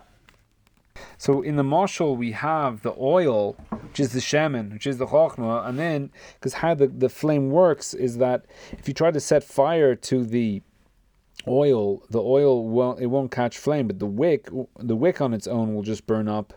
So 1.18 1.42
in 1.42 1.56
the 1.56 1.64
marshal 1.64 2.16
we 2.16 2.32
have 2.32 2.82
the 2.82 2.94
oil, 2.98 3.56
which 3.70 4.00
is 4.00 4.12
the 4.12 4.20
shemen, 4.20 4.72
which 4.72 4.86
is 4.86 4.98
the 4.98 5.06
chokhmah, 5.06 5.66
and 5.68 5.78
then 5.78 6.10
because 6.34 6.54
how 6.54 6.74
the, 6.74 6.88
the 6.88 7.08
flame 7.08 7.50
works 7.50 7.94
is 7.94 8.18
that 8.18 8.46
if 8.72 8.88
you 8.88 8.94
try 8.94 9.10
to 9.10 9.20
set 9.20 9.44
fire 9.44 9.94
to 9.94 10.24
the 10.24 10.62
oil, 11.46 12.02
the 12.10 12.22
oil 12.22 12.68
will 12.68 12.96
it 12.96 13.06
won't 13.06 13.30
catch 13.30 13.58
flame, 13.58 13.86
but 13.86 13.98
the 13.98 14.06
wick 14.06 14.48
the 14.78 14.96
wick 14.96 15.20
on 15.20 15.34
its 15.34 15.46
own 15.46 15.74
will 15.74 15.82
just 15.82 16.06
burn 16.06 16.28
up. 16.28 16.54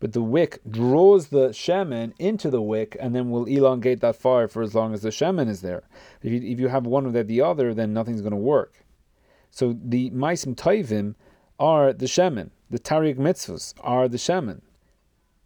But 0.00 0.12
the 0.12 0.22
wick 0.22 0.58
draws 0.68 1.28
the 1.28 1.48
shemen 1.48 2.12
into 2.18 2.50
the 2.50 2.60
wick 2.60 2.96
and 3.00 3.14
then 3.14 3.30
will 3.30 3.46
elongate 3.46 4.00
that 4.00 4.16
fire 4.16 4.48
for 4.48 4.62
as 4.62 4.74
long 4.74 4.92
as 4.92 5.02
the 5.02 5.08
shemen 5.08 5.48
is 5.48 5.62
there. 5.62 5.84
If 6.22 6.30
you, 6.30 6.42
if 6.42 6.60
you 6.60 6.68
have 6.68 6.86
one 6.86 7.06
without 7.06 7.26
the 7.26 7.40
other, 7.40 7.72
then 7.72 7.94
nothing's 7.94 8.20
going 8.20 8.32
to 8.32 8.36
work. 8.36 8.84
So 9.50 9.74
the 9.82 10.10
maisim 10.10 10.56
taivim 10.56 11.14
are 11.58 11.92
the 11.92 12.06
shemen 12.06 12.50
the 12.74 12.80
Tariq 12.80 13.18
mitzvahs 13.18 13.72
are 13.82 14.08
the 14.08 14.16
shemen. 14.16 14.60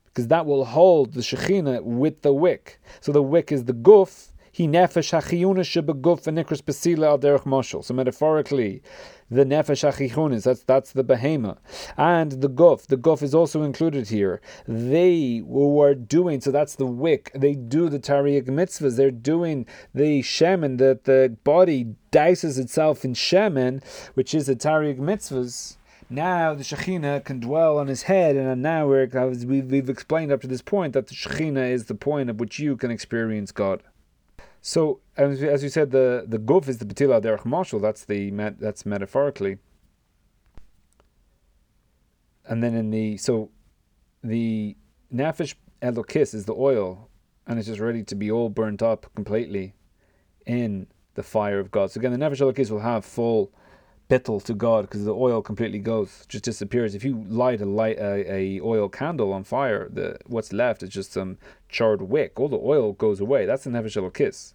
Because 0.06 0.28
that 0.28 0.46
will 0.46 0.64
hold 0.64 1.12
the 1.12 1.20
Shekhinah 1.20 1.82
with 1.82 2.22
the 2.22 2.32
wick. 2.32 2.80
So 3.02 3.12
the 3.12 3.22
wick 3.22 3.52
is 3.52 3.64
the 3.64 3.74
guf, 3.74 4.30
he 4.58 4.66
nefesh 4.66 5.12
hachiyuna 5.16 5.62
shebeguf 5.62 6.24
v'nikras 6.24 6.62
besila 6.62 7.06
al 7.06 7.18
derech 7.20 7.44
moshel. 7.44 7.84
So 7.84 7.94
metaphorically, 7.94 8.82
the 9.30 9.44
nefesh 9.44 9.88
hachichunis, 9.88 10.42
that's 10.42 10.64
that's 10.64 10.92
the 10.92 11.04
behema, 11.04 11.58
and 11.96 12.32
the 12.32 12.48
guf. 12.48 12.86
The 12.86 12.96
guf 12.96 13.22
is 13.22 13.36
also 13.36 13.62
included 13.62 14.08
here. 14.08 14.40
They 14.66 15.42
were 15.44 15.94
doing 15.94 16.40
so. 16.40 16.50
That's 16.50 16.74
the 16.74 16.86
wick. 16.86 17.30
They 17.36 17.54
do 17.54 17.88
the 17.88 18.00
tariq 18.00 18.46
mitzvahs. 18.48 18.96
They're 18.96 19.12
doing 19.12 19.64
the 19.94 20.22
shemen. 20.22 20.78
That 20.78 21.04
the 21.04 21.36
body 21.44 21.94
dices 22.10 22.58
itself 22.58 23.04
in 23.04 23.12
shemen, 23.12 23.84
which 24.14 24.34
is 24.34 24.46
the 24.46 24.56
tariq 24.56 24.98
mitzvahs 24.98 25.77
now 26.10 26.54
the 26.54 26.64
Shekhinah 26.64 27.24
can 27.24 27.40
dwell 27.40 27.78
on 27.78 27.86
his 27.86 28.02
head, 28.02 28.36
and 28.36 28.62
now 28.62 28.86
we're, 28.86 29.06
we've, 29.44 29.70
we've 29.70 29.90
explained 29.90 30.32
up 30.32 30.40
to 30.40 30.46
this 30.46 30.62
point 30.62 30.94
that 30.94 31.08
the 31.08 31.14
Shekhinah 31.14 31.70
is 31.70 31.86
the 31.86 31.94
point 31.94 32.28
at 32.28 32.36
which 32.36 32.58
you 32.58 32.76
can 32.76 32.90
experience 32.90 33.52
God. 33.52 33.82
So, 34.60 35.00
as, 35.16 35.42
as 35.42 35.62
you 35.62 35.68
said, 35.68 35.90
the, 35.90 36.24
the 36.26 36.38
guf 36.38 36.68
is 36.68 36.78
the 36.78 36.84
betila 36.84 37.22
derech 37.22 37.44
marshal. 37.44 37.78
That's 37.78 38.04
the 38.04 38.30
that's 38.58 38.84
metaphorically. 38.84 39.58
And 42.46 42.62
then 42.62 42.74
in 42.74 42.90
the 42.90 43.16
so, 43.18 43.50
the 44.24 44.76
nefesh 45.14 45.54
elokis 45.82 46.34
is 46.34 46.46
the 46.46 46.54
oil, 46.54 47.08
and 47.46 47.58
it's 47.58 47.68
just 47.68 47.80
ready 47.80 48.02
to 48.04 48.14
be 48.14 48.30
all 48.30 48.48
burnt 48.48 48.82
up 48.82 49.06
completely, 49.14 49.74
in 50.46 50.86
the 51.14 51.22
fire 51.22 51.60
of 51.60 51.70
God. 51.70 51.90
So 51.90 52.00
again, 52.00 52.12
the 52.12 52.18
nefesh 52.18 52.40
elokis 52.40 52.70
will 52.70 52.80
have 52.80 53.04
full 53.04 53.52
bittel 54.08 54.42
to 54.44 54.54
God 54.54 54.82
because 54.82 55.04
the 55.04 55.14
oil 55.14 55.42
completely 55.42 55.78
goes, 55.78 56.24
just 56.28 56.44
disappears. 56.44 56.94
If 56.94 57.04
you 57.04 57.24
light 57.28 57.60
a 57.60 57.66
light 57.66 57.98
a, 57.98 58.32
a, 58.32 58.60
oil 58.60 58.88
candle 58.88 59.32
on 59.32 59.44
fire, 59.44 59.88
the 59.90 60.18
what's 60.26 60.52
left 60.52 60.82
is 60.82 60.90
just 60.90 61.12
some 61.12 61.38
charred 61.68 62.02
wick. 62.02 62.40
All 62.40 62.48
the 62.48 62.58
oil 62.58 62.92
goes 62.92 63.20
away. 63.20 63.46
That's 63.46 63.64
the 63.64 63.70
nefesh 63.70 64.14
kiss. 64.14 64.54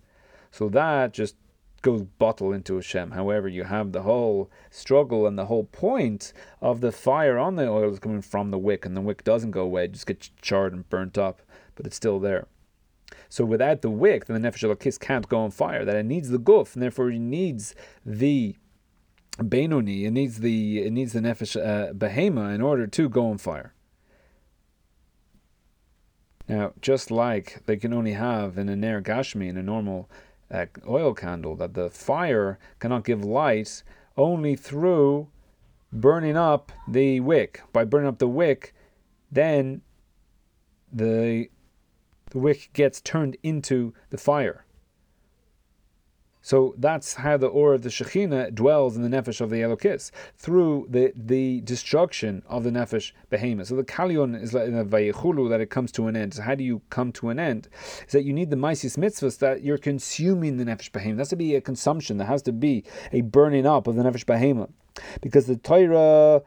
So 0.51 0.69
that 0.69 1.13
just 1.13 1.35
goes 1.81 2.01
bottle 2.01 2.53
into 2.53 2.75
Hashem. 2.75 3.11
However, 3.11 3.47
you 3.47 3.65
have 3.65 3.91
the 3.91 4.03
whole 4.03 4.49
struggle 4.71 5.27
and 5.27 5.37
the 5.37 5.45
whole 5.45 5.65
point 5.65 6.33
of 6.61 6.81
the 6.81 6.91
fire 6.91 7.37
on 7.37 7.55
the 7.55 7.67
oil 7.67 7.91
is 7.91 7.99
coming 7.99 8.21
from 8.21 8.51
the 8.51 8.57
wick, 8.57 8.85
and 8.85 8.97
the 8.97 9.01
wick 9.01 9.23
doesn't 9.23 9.51
go 9.51 9.61
away; 9.61 9.85
it 9.85 9.91
just 9.91 10.07
gets 10.07 10.31
charred 10.41 10.73
and 10.73 10.89
burnt 10.89 11.17
up, 11.17 11.41
but 11.75 11.85
it's 11.85 11.95
still 11.95 12.19
there. 12.19 12.47
So 13.29 13.45
without 13.45 13.81
the 13.81 13.89
wick, 13.89 14.25
then 14.25 14.41
the 14.41 14.49
nefesh 14.49 14.79
kiss 14.79 14.97
can't 14.97 15.27
go 15.29 15.39
on 15.39 15.51
fire. 15.51 15.85
That 15.85 15.95
it 15.95 16.05
needs 16.05 16.29
the 16.29 16.39
guf, 16.39 16.73
and 16.73 16.81
therefore 16.81 17.11
it 17.11 17.19
needs 17.19 17.75
the 18.05 18.55
Benoni, 19.37 20.05
it 20.05 20.11
needs 20.11 20.39
the 20.39 20.83
it 20.83 20.93
needs 20.93 21.13
the 21.13 21.19
nefesh 21.19 21.55
uh, 21.55 21.93
behema 21.93 22.53
in 22.53 22.61
order 22.61 22.85
to 22.87 23.09
go 23.09 23.29
on 23.29 23.37
fire. 23.37 23.73
Now, 26.47 26.73
just 26.81 27.09
like 27.09 27.65
they 27.65 27.77
can 27.77 27.93
only 27.93 28.13
have 28.13 28.57
in 28.57 28.69
a 28.69 28.75
ner 28.75 29.01
gashmi 29.01 29.47
in 29.47 29.57
a 29.57 29.63
normal 29.63 30.09
uh, 30.51 30.65
oil 30.87 31.13
candle, 31.13 31.55
that 31.55 31.73
the 31.73 31.89
fire 31.89 32.59
cannot 32.79 33.05
give 33.05 33.23
light 33.23 33.81
only 34.17 34.55
through 34.55 35.29
burning 35.91 36.37
up 36.37 36.71
the 36.87 37.19
wick. 37.21 37.61
By 37.71 37.85
burning 37.85 38.07
up 38.07 38.19
the 38.19 38.27
wick, 38.27 38.75
then 39.31 39.81
the 40.91 41.49
the 42.29 42.39
wick 42.39 42.69
gets 42.73 43.01
turned 43.01 43.37
into 43.41 43.93
the 44.09 44.17
fire. 44.17 44.65
So 46.43 46.75
that's 46.77 47.13
how 47.13 47.37
the 47.37 47.47
aura 47.47 47.75
of 47.75 47.83
the 47.83 47.89
Shekhinah 47.89 48.53
dwells 48.53 48.97
in 48.97 49.01
the 49.01 49.09
nefesh 49.09 49.39
of 49.39 49.49
the 49.49 49.61
Elokis 49.61 50.11
through 50.37 50.87
the, 50.89 51.13
the 51.15 51.61
destruction 51.61 52.43
of 52.47 52.65
the 52.65 52.69
nefesh 52.69 53.13
behemoth. 53.29 53.67
So 53.67 53.77
the 53.77 53.83
Kalion 53.85 54.39
is 54.39 54.53
like 54.53 54.67
in 54.67 54.77
a 54.77 54.83
Vayichulu 54.83 55.49
that 55.49 55.61
it 55.61 55.69
comes 55.69 55.91
to 55.93 56.07
an 56.07 56.17
end. 56.17 56.33
So 56.33 56.41
how 56.41 56.53
do 56.53 56.63
you 56.65 56.81
come 56.89 57.13
to 57.13 57.29
an 57.29 57.39
end? 57.39 57.69
Is 58.05 58.11
that 58.11 58.25
you 58.25 58.33
need 58.33 58.49
the 58.49 58.57
Maisis 58.57 58.97
mitzvahs 58.97 59.39
that 59.39 59.63
you're 59.63 59.77
consuming 59.77 60.57
the 60.57 60.65
nefesh 60.65 60.91
behemoth. 60.91 61.17
That's 61.17 61.29
to 61.29 61.37
be 61.37 61.55
a 61.55 61.61
consumption. 61.61 62.17
There 62.17 62.27
has 62.27 62.41
to 62.43 62.51
be 62.51 62.83
a 63.13 63.21
burning 63.21 63.65
up 63.65 63.87
of 63.87 63.95
the 63.95 64.03
nefesh 64.03 64.25
behemoth 64.25 64.69
because 65.21 65.45
the 65.45 65.55
Torah 65.55 66.41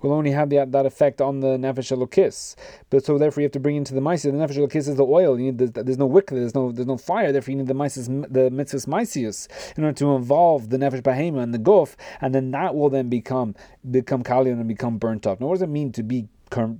will 0.00 0.12
only 0.12 0.30
have 0.30 0.50
that, 0.50 0.72
that 0.72 0.86
effect 0.86 1.20
on 1.20 1.40
the 1.40 1.58
nefesh 1.58 1.96
elokis. 1.96 2.54
But 2.90 3.04
so 3.04 3.18
therefore 3.18 3.42
you 3.42 3.46
have 3.46 3.52
to 3.52 3.60
bring 3.60 3.76
into 3.76 3.94
the 3.94 4.00
ma'asis. 4.00 4.22
The 4.22 4.30
nefesh 4.32 4.56
elokis 4.56 4.88
is 4.88 4.96
the 4.96 5.04
oil. 5.04 5.38
You 5.38 5.52
need 5.52 5.58
the, 5.58 5.82
there's 5.82 5.98
no 5.98 6.06
wick, 6.06 6.28
there's 6.28 6.54
no 6.54 6.72
there's 6.72 6.86
no 6.86 6.96
fire. 6.96 7.32
Therefore 7.32 7.52
you 7.52 7.58
need 7.58 7.66
the 7.66 7.74
ma'asis, 7.74 8.06
the 8.32 8.50
mitzvahs 8.50 8.86
ma'asis 8.86 9.48
in 9.76 9.84
order 9.84 9.96
to 9.98 10.14
involve 10.14 10.70
the 10.70 10.78
nefesh 10.78 11.02
bahema 11.02 11.42
and 11.42 11.52
the 11.52 11.58
guf, 11.58 11.96
and 12.20 12.34
then 12.34 12.50
that 12.52 12.74
will 12.74 12.90
then 12.90 13.08
become 13.08 13.54
become 13.90 14.22
kalion 14.22 14.52
and 14.52 14.68
become 14.68 14.98
burnt 14.98 15.26
up. 15.26 15.40
Now 15.40 15.48
what 15.48 15.54
does 15.54 15.62
it 15.62 15.68
mean 15.68 15.92
to 15.92 16.02
be 16.02 16.28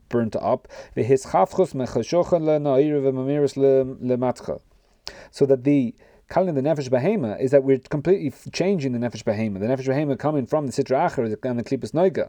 burnt 0.09 0.37
up? 0.37 0.69
So 5.31 5.47
that 5.47 5.65
the 5.65 5.95
Kalin 6.31 6.55
the 6.55 6.61
nefesh 6.61 6.91
behema 6.91 7.41
is 7.41 7.53
that 7.53 7.65
we're 7.65 7.79
completely 7.79 8.31
changing 8.53 8.93
the 8.93 8.99
nefesh 8.99 9.25
behema. 9.25 9.59
The 9.59 9.67
nefesh 9.67 9.87
behema 9.87 10.19
coming 10.19 10.47
from 10.47 10.67
the 10.67 10.73
sitra 10.73 11.09
acher 11.09 11.25
and 11.25 11.59
the 11.59 11.65
klipas 11.65 11.93
noiga. 11.93 12.29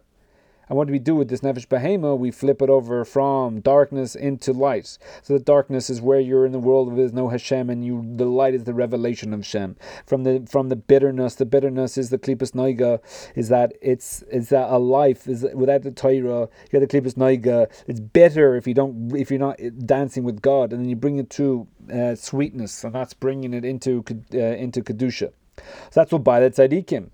And 0.69 0.77
what 0.77 0.87
do 0.87 0.93
we 0.93 0.99
do 0.99 1.15
with 1.15 1.29
this 1.29 1.41
nefesh 1.41 1.67
behema? 1.67 2.17
We 2.17 2.31
flip 2.31 2.61
it 2.61 2.69
over 2.69 3.03
from 3.03 3.59
darkness 3.61 4.15
into 4.15 4.53
light. 4.53 4.97
So 5.23 5.33
the 5.33 5.39
darkness 5.39 5.89
is 5.89 5.99
where 5.99 6.19
you're 6.19 6.45
in 6.45 6.51
the 6.51 6.59
world 6.59 6.87
where 6.87 6.97
there's 6.97 7.11
no 7.13 7.29
Hashem, 7.29 7.69
and 7.69 7.83
you 7.83 8.05
the 8.15 8.25
light 8.25 8.53
is 8.53 8.65
the 8.65 8.73
revelation 8.73 9.33
of 9.33 9.39
Hashem. 9.39 9.75
From 10.05 10.23
the 10.23 10.47
from 10.49 10.69
the 10.69 10.75
bitterness, 10.75 11.35
the 11.35 11.45
bitterness 11.45 11.97
is 11.97 12.11
the 12.11 12.19
klipas 12.19 12.51
noiga, 12.51 13.01
is 13.35 13.49
that 13.49 13.73
it's 13.81 14.21
is 14.23 14.49
that 14.49 14.69
a 14.69 14.77
life 14.77 15.27
is 15.27 15.45
without 15.53 15.81
the 15.81 15.91
Torah. 15.91 16.47
You 16.71 16.79
get 16.79 16.87
the 16.87 16.87
klipas 16.87 17.15
noiga. 17.15 17.67
It's 17.87 17.99
bitter 17.99 18.55
if 18.55 18.67
you 18.67 18.73
don't 18.75 19.15
if 19.15 19.31
you're 19.31 19.39
not 19.39 19.59
dancing 19.85 20.23
with 20.23 20.41
God, 20.41 20.71
and 20.71 20.81
then 20.81 20.89
you 20.89 20.95
bring 20.95 21.17
it 21.17 21.29
to 21.31 21.67
uh, 21.91 22.15
sweetness, 22.15 22.83
and 22.83 22.93
that's 22.93 23.13
bringing 23.13 23.53
it 23.53 23.65
into 23.65 24.03
uh, 24.33 24.37
into 24.37 24.83
kedusha. 24.83 25.31
So 25.57 25.63
that's 25.93 26.11
what 26.11 26.23
by 26.23 26.39
the 26.39 26.51
tzaddikim. 26.51 27.09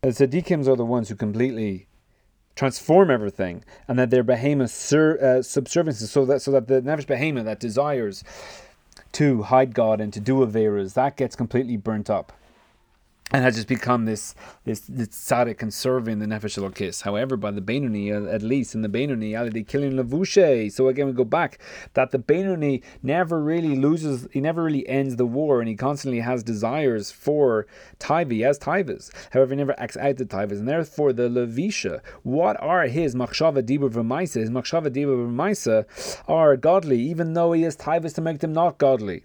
The 0.00 0.08
tzaddikims 0.08 0.68
are 0.68 0.76
the 0.76 0.84
ones 0.84 1.08
who 1.08 1.16
completely 1.16 1.88
transform 2.54 3.10
everything, 3.10 3.64
and 3.86 3.98
that 3.98 4.10
their 4.10 4.22
behemoth 4.22 4.70
sur, 4.70 5.18
uh, 5.18 5.42
subserviences, 5.42 6.08
so 6.08 6.24
that 6.24 6.40
so 6.40 6.50
that 6.52 6.68
the 6.68 6.80
nefesh 6.80 7.06
behemoth 7.06 7.44
that 7.46 7.58
desires 7.60 8.22
to 9.12 9.42
hide 9.42 9.74
God 9.74 10.00
and 10.00 10.12
to 10.12 10.20
do 10.20 10.36
averas, 10.44 10.94
that 10.94 11.16
gets 11.16 11.34
completely 11.34 11.76
burnt 11.76 12.08
up. 12.08 12.32
And 13.30 13.44
has 13.44 13.56
just 13.56 13.68
become 13.68 14.06
this 14.06 14.34
this, 14.64 14.80
this 14.80 15.08
tzaddik 15.08 15.60
and 15.62 15.72
serving 15.72 16.18
the 16.18 16.26
nefesh 16.26 16.58
elokis. 16.58 17.02
However, 17.02 17.36
by 17.36 17.50
the 17.50 17.60
Benoni, 17.60 18.12
uh, 18.12 18.24
at 18.24 18.42
least 18.42 18.74
in 18.74 18.82
the 18.82 18.88
Benoni, 18.88 19.34
they 19.50 19.62
killing 19.62 19.92
levushe. 19.92 20.72
So 20.72 20.88
again, 20.88 21.06
we 21.06 21.12
go 21.12 21.24
back 21.24 21.58
that 21.94 22.10
the 22.10 22.18
Benoni 22.18 22.82
never 23.02 23.42
really 23.42 23.76
loses. 23.76 24.26
He 24.32 24.40
never 24.40 24.64
really 24.64 24.88
ends 24.88 25.16
the 25.16 25.26
war, 25.26 25.60
and 25.60 25.68
he 25.68 25.74
constantly 25.74 26.20
has 26.20 26.42
desires 26.42 27.10
for 27.10 27.66
taiva. 27.98 28.44
as 28.44 28.58
taivas. 28.58 29.10
However, 29.32 29.50
he 29.50 29.56
never 29.56 29.78
acts 29.78 29.96
out 29.96 30.16
the 30.16 30.24
taivas, 30.24 30.58
and 30.58 30.68
therefore 30.68 31.12
the 31.12 31.28
levisha. 31.28 32.00
What 32.22 32.60
are 32.62 32.86
his 32.86 33.14
machshava 33.14 33.62
dibur 33.62 33.90
v'maisa? 33.90 34.40
His 34.40 34.50
machshava 34.50 34.88
dibur 34.88 35.28
v'maisa 35.28 35.84
are 36.26 36.56
godly, 36.56 37.00
even 37.00 37.34
though 37.34 37.52
he 37.52 37.62
has 37.62 37.76
taivas 37.76 38.14
to 38.14 38.20
make 38.20 38.40
them 38.40 38.52
not 38.52 38.78
godly. 38.78 39.24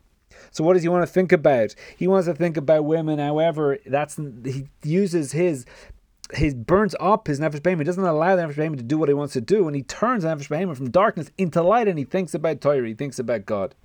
So 0.53 0.63
what 0.63 0.73
does 0.73 0.83
he 0.83 0.89
want 0.89 1.05
to 1.05 1.11
think 1.11 1.31
about? 1.31 1.75
He 1.97 2.07
wants 2.07 2.27
to 2.27 2.33
think 2.33 2.55
about 2.55 2.85
women. 2.85 3.19
However, 3.19 3.79
that's 3.85 4.17
he 4.45 4.69
uses 4.83 5.33
his 5.33 5.65
he 6.37 6.53
burns 6.53 6.95
up 6.99 7.27
his 7.27 7.39
nefesh 7.39 7.59
behemah. 7.59 7.79
He 7.79 7.83
doesn't 7.83 8.03
allow 8.03 8.35
the 8.35 8.43
nefesh 8.43 8.55
behemah 8.55 8.77
to 8.77 8.83
do 8.83 8.97
what 8.97 9.09
he 9.09 9.13
wants 9.13 9.33
to 9.33 9.41
do, 9.41 9.67
and 9.67 9.75
he 9.75 9.83
turns 9.83 10.23
the 10.23 10.29
nefesh 10.29 10.47
behemah 10.47 10.77
from 10.77 10.89
darkness 10.89 11.29
into 11.37 11.61
light, 11.61 11.87
and 11.87 11.99
he 11.99 12.05
thinks 12.05 12.33
about 12.33 12.61
Torah. 12.61 12.87
He 12.87 12.93
thinks 12.93 13.19
about 13.19 13.45
God. 13.45 13.75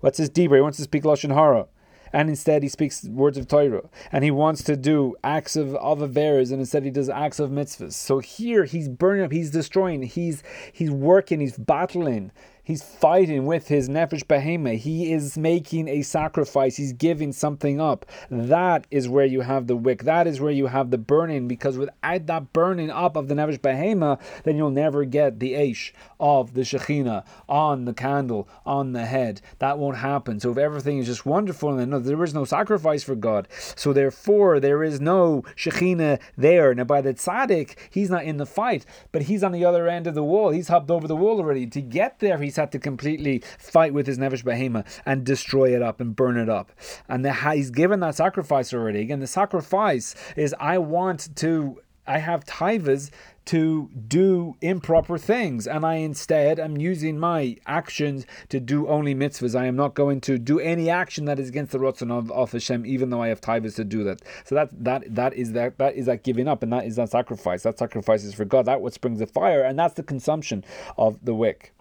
What's 0.00 0.18
his 0.18 0.28
deeper? 0.28 0.56
He 0.56 0.60
wants 0.60 0.78
to 0.78 0.84
speak 0.84 1.04
lashon 1.04 1.32
hara 1.34 1.66
and 2.12 2.28
instead 2.28 2.62
he 2.62 2.68
speaks 2.68 3.04
words 3.04 3.38
of 3.38 3.48
Torah, 3.48 3.88
and 4.10 4.24
he 4.24 4.30
wants 4.30 4.62
to 4.64 4.76
do 4.76 5.14
acts 5.22 5.56
of 5.56 5.68
averes, 5.68 6.50
and 6.50 6.60
instead 6.60 6.84
he 6.84 6.90
does 6.90 7.08
acts 7.08 7.38
of 7.38 7.50
mitzvahs. 7.50 7.92
So 7.92 8.18
here 8.18 8.64
he's 8.64 8.88
burning 8.88 9.24
up, 9.24 9.32
he's 9.32 9.50
destroying, 9.50 10.02
he's 10.02 10.42
he's 10.72 10.90
working, 10.90 11.40
he's 11.40 11.56
battling 11.56 12.32
He's 12.62 12.82
fighting 12.82 13.46
with 13.46 13.68
his 13.68 13.88
nefesh 13.88 14.24
behema. 14.24 14.76
He 14.76 15.12
is 15.12 15.36
making 15.36 15.88
a 15.88 16.02
sacrifice. 16.02 16.76
He's 16.76 16.92
giving 16.92 17.32
something 17.32 17.80
up. 17.80 18.06
That 18.30 18.86
is 18.90 19.08
where 19.08 19.26
you 19.26 19.40
have 19.40 19.66
the 19.66 19.76
wick. 19.76 20.04
That 20.04 20.26
is 20.26 20.40
where 20.40 20.52
you 20.52 20.66
have 20.66 20.90
the 20.90 20.98
burning. 20.98 21.48
Because 21.48 21.78
without 21.78 22.26
that 22.26 22.52
burning 22.52 22.90
up 22.90 23.16
of 23.16 23.28
the 23.28 23.34
nefesh 23.34 23.60
behema, 23.60 24.20
then 24.44 24.56
you'll 24.56 24.70
never 24.70 25.04
get 25.04 25.40
the 25.40 25.54
aish 25.54 25.92
of 26.18 26.54
the 26.54 26.62
shechina 26.62 27.24
on 27.48 27.84
the 27.84 27.94
candle 27.94 28.48
on 28.64 28.92
the 28.92 29.06
head. 29.06 29.40
That 29.58 29.78
won't 29.78 29.96
happen. 29.96 30.40
So 30.40 30.52
if 30.52 30.58
everything 30.58 30.98
is 30.98 31.06
just 31.06 31.26
wonderful 31.26 31.78
and 31.78 31.92
there 31.92 32.24
is 32.24 32.34
no 32.34 32.44
sacrifice 32.44 33.02
for 33.02 33.14
God, 33.14 33.48
so 33.76 33.92
therefore 33.92 34.60
there 34.60 34.84
is 34.84 35.00
no 35.00 35.42
shechina 35.56 36.20
there. 36.36 36.74
Now 36.74 36.84
by 36.84 37.00
the 37.00 37.14
tzaddik, 37.14 37.76
he's 37.90 38.10
not 38.10 38.24
in 38.24 38.36
the 38.36 38.46
fight, 38.46 38.84
but 39.12 39.22
he's 39.22 39.42
on 39.42 39.52
the 39.52 39.64
other 39.64 39.88
end 39.88 40.06
of 40.06 40.14
the 40.14 40.22
wall. 40.22 40.50
He's 40.50 40.68
hopped 40.68 40.90
over 40.90 41.08
the 41.08 41.16
wall 41.16 41.38
already. 41.38 41.66
To 41.66 41.80
get 41.80 42.18
there, 42.20 42.38
he's 42.38 42.56
had 42.60 42.72
to 42.72 42.78
completely 42.78 43.42
fight 43.58 43.92
with 43.92 44.06
his 44.06 44.18
Nefesh 44.18 44.44
Behema 44.44 44.86
and 45.04 45.24
destroy 45.24 45.74
it 45.74 45.82
up 45.82 46.00
and 46.00 46.14
burn 46.14 46.36
it 46.36 46.48
up. 46.48 46.72
And 47.08 47.24
the, 47.24 47.32
he's 47.32 47.70
given 47.70 48.00
that 48.00 48.14
sacrifice 48.14 48.72
already. 48.72 49.00
Again, 49.00 49.20
the 49.20 49.26
sacrifice 49.26 50.14
is 50.36 50.54
I 50.60 50.78
want 50.78 51.34
to 51.36 51.80
I 52.06 52.18
have 52.18 52.44
taivas 52.44 53.10
to 53.46 53.88
do 54.08 54.56
improper 54.60 55.16
things, 55.16 55.66
and 55.66 55.86
I 55.86 55.96
instead 55.96 56.58
am 56.58 56.76
using 56.76 57.18
my 57.18 57.56
actions 57.66 58.26
to 58.48 58.58
do 58.58 58.88
only 58.88 59.14
mitzvahs. 59.14 59.58
I 59.58 59.66
am 59.66 59.76
not 59.76 59.94
going 59.94 60.20
to 60.22 60.38
do 60.38 60.58
any 60.58 60.90
action 60.90 61.26
that 61.26 61.38
is 61.38 61.48
against 61.48 61.72
the 61.72 61.78
rotzon 61.78 62.10
of, 62.10 62.30
of 62.32 62.52
Hashem, 62.52 62.84
even 62.84 63.10
though 63.10 63.22
I 63.22 63.28
have 63.28 63.40
taivas 63.40 63.76
to 63.76 63.84
do 63.84 64.02
that. 64.04 64.22
So 64.44 64.56
that 64.56 64.70
that 64.84 65.14
that 65.14 65.34
is 65.34 65.52
that 65.52 65.78
that 65.78 65.94
is 65.94 66.06
that 66.06 66.24
giving 66.24 66.48
up, 66.48 66.62
and 66.62 66.72
that 66.72 66.84
is 66.84 66.96
that 66.96 67.10
sacrifice. 67.10 67.62
That 67.62 67.78
sacrifice 67.78 68.24
is 68.24 68.34
for 68.34 68.44
God. 68.44 68.66
That 68.66 68.80
what 68.80 68.92
springs 68.92 69.20
the 69.20 69.26
fire, 69.26 69.62
and 69.62 69.78
that's 69.78 69.94
the 69.94 70.02
consumption 70.02 70.64
of 70.98 71.24
the 71.24 71.34
wick. 71.34 71.72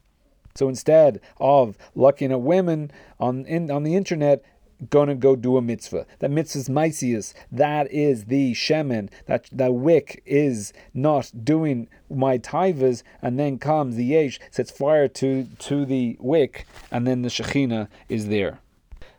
So 0.60 0.68
instead 0.68 1.22
of 1.38 1.78
looking 1.96 2.34
at 2.34 2.42
women 2.42 2.92
on 3.18 3.46
in, 3.46 3.72
on 3.72 3.84
the 3.84 3.96
internet, 3.96 4.44
gonna 4.90 5.16
go 5.16 5.38
do 5.38 5.56
a 5.56 5.62
mitzvah. 5.62 6.06
That 6.20 6.32
mitzvah 6.32 6.60
is 6.60 6.68
maisius. 6.68 7.34
That 7.50 7.90
is 7.94 8.26
the 8.26 8.54
shemen. 8.54 9.10
That 9.26 9.48
that 9.54 9.74
wick 9.74 10.22
is 10.26 10.74
not 10.94 11.32
doing 11.46 11.88
my 12.10 12.40
taivas, 12.40 13.04
and 13.22 13.40
then 13.40 13.58
comes 13.58 13.96
the 13.96 14.04
yesh, 14.04 14.38
sets 14.52 14.70
fire 14.70 15.08
to 15.08 15.46
to 15.46 15.86
the 15.86 16.18
wick, 16.20 16.68
and 16.92 17.08
then 17.08 17.22
the 17.22 17.30
shechina 17.30 17.88
is 18.10 18.28
there. 18.28 18.60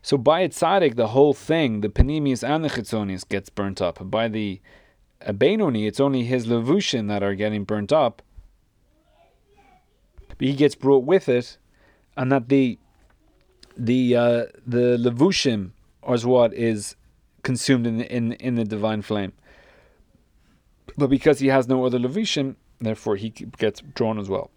So 0.02 0.18
by 0.18 0.47
tzaddik, 0.47 0.97
the 0.97 1.09
whole 1.09 1.32
thing, 1.32 1.80
the 1.80 1.88
panemius 1.88 2.47
and 2.47 2.62
the 2.62 2.68
chitzonius 2.68 3.26
gets 3.26 3.49
burnt 3.49 3.80
up. 3.80 4.11
By 4.11 4.28
the 4.28 4.61
Benoni, 5.33 5.87
it's 5.87 6.00
only 6.00 6.24
his 6.24 6.46
levushin 6.46 7.09
that 7.09 7.22
are 7.22 7.35
getting 7.35 7.64
burnt 7.64 7.92
up, 7.92 8.20
but 10.40 10.48
he 10.48 10.55
gets 10.55 10.74
brought 10.74 11.05
with 11.05 11.29
it, 11.29 11.59
and 12.16 12.33
that 12.33 12.48
the 12.48 12.79
the 13.76 14.16
uh, 14.16 14.44
the 14.66 14.96
levushim 14.98 15.72
is 16.09 16.24
what 16.24 16.55
is 16.55 16.96
consumed 17.42 17.87
in 17.87 18.00
in 18.00 18.33
in 18.33 18.55
the 18.55 18.64
divine 18.64 19.03
flame. 19.03 19.35
But 20.96 21.09
because 21.11 21.40
he 21.40 21.48
has 21.48 21.68
no 21.68 21.85
other 21.85 21.98
levushim, 21.98 22.57
therefore 22.81 23.16
he 23.16 23.29
gets 23.29 23.83
drawn 23.94 24.18
as 24.18 24.31
well. 24.31 24.50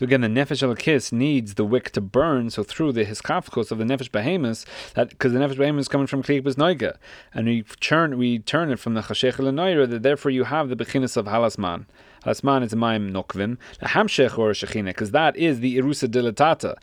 So 0.00 0.04
again, 0.04 0.22
the 0.22 0.28
nefesh 0.28 0.66
elokis 0.66 1.12
needs 1.12 1.56
the 1.56 1.64
wick 1.64 1.90
to 1.90 2.00
burn. 2.00 2.48
So 2.48 2.62
through 2.62 2.92
the 2.92 3.04
hiskafkos 3.04 3.70
of 3.70 3.76
the 3.76 3.84
nefesh 3.84 4.10
behemoth, 4.10 4.64
that 4.94 5.10
because 5.10 5.34
the 5.34 5.38
nefesh 5.38 5.58
behemoth 5.58 5.80
is 5.80 5.88
coming 5.88 6.06
from 6.06 6.22
klipus 6.22 6.54
noiga, 6.54 6.96
and 7.34 7.46
we 7.46 7.64
turn 7.80 8.16
we 8.16 8.38
turn 8.38 8.70
it 8.70 8.78
from 8.78 8.94
the 8.94 9.02
chashech 9.02 9.34
lenoira. 9.34 9.86
That 9.86 10.02
therefore 10.02 10.30
you 10.30 10.44
have 10.44 10.70
the 10.70 10.74
bechinas 10.76 11.18
of 11.18 11.26
halasman. 11.26 11.84
Halasman 12.24 12.62
is 12.62 12.72
a 12.72 12.76
maim 12.76 13.12
nokvim, 13.12 13.58
the 13.78 13.88
hamshech 13.88 14.38
or 14.38 14.52
shechina, 14.52 14.86
because 14.86 15.10
that 15.10 15.36
is 15.36 15.60
the 15.60 15.76
irusa 15.76 16.08
dilatata, 16.08 16.76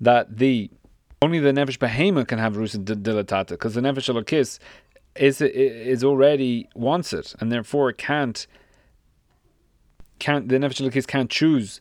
that 0.00 0.36
the 0.36 0.70
only 1.22 1.40
the 1.40 1.50
nefesh 1.50 1.80
behemoth 1.80 2.28
can 2.28 2.38
have 2.38 2.54
irusa 2.54 2.84
dilatata, 2.84 3.48
because 3.48 3.74
the 3.74 3.80
nefesh 3.80 4.14
elokis 4.14 4.60
is 5.16 5.40
is 5.40 6.04
already 6.04 6.68
wants 6.76 7.12
it, 7.12 7.34
and 7.40 7.50
therefore 7.50 7.90
it 7.90 7.98
can't 7.98 8.46
can't 10.20 10.48
the 10.48 10.54
nefesh 10.54 10.88
elokis 10.88 11.08
can't 11.08 11.30
choose 11.30 11.80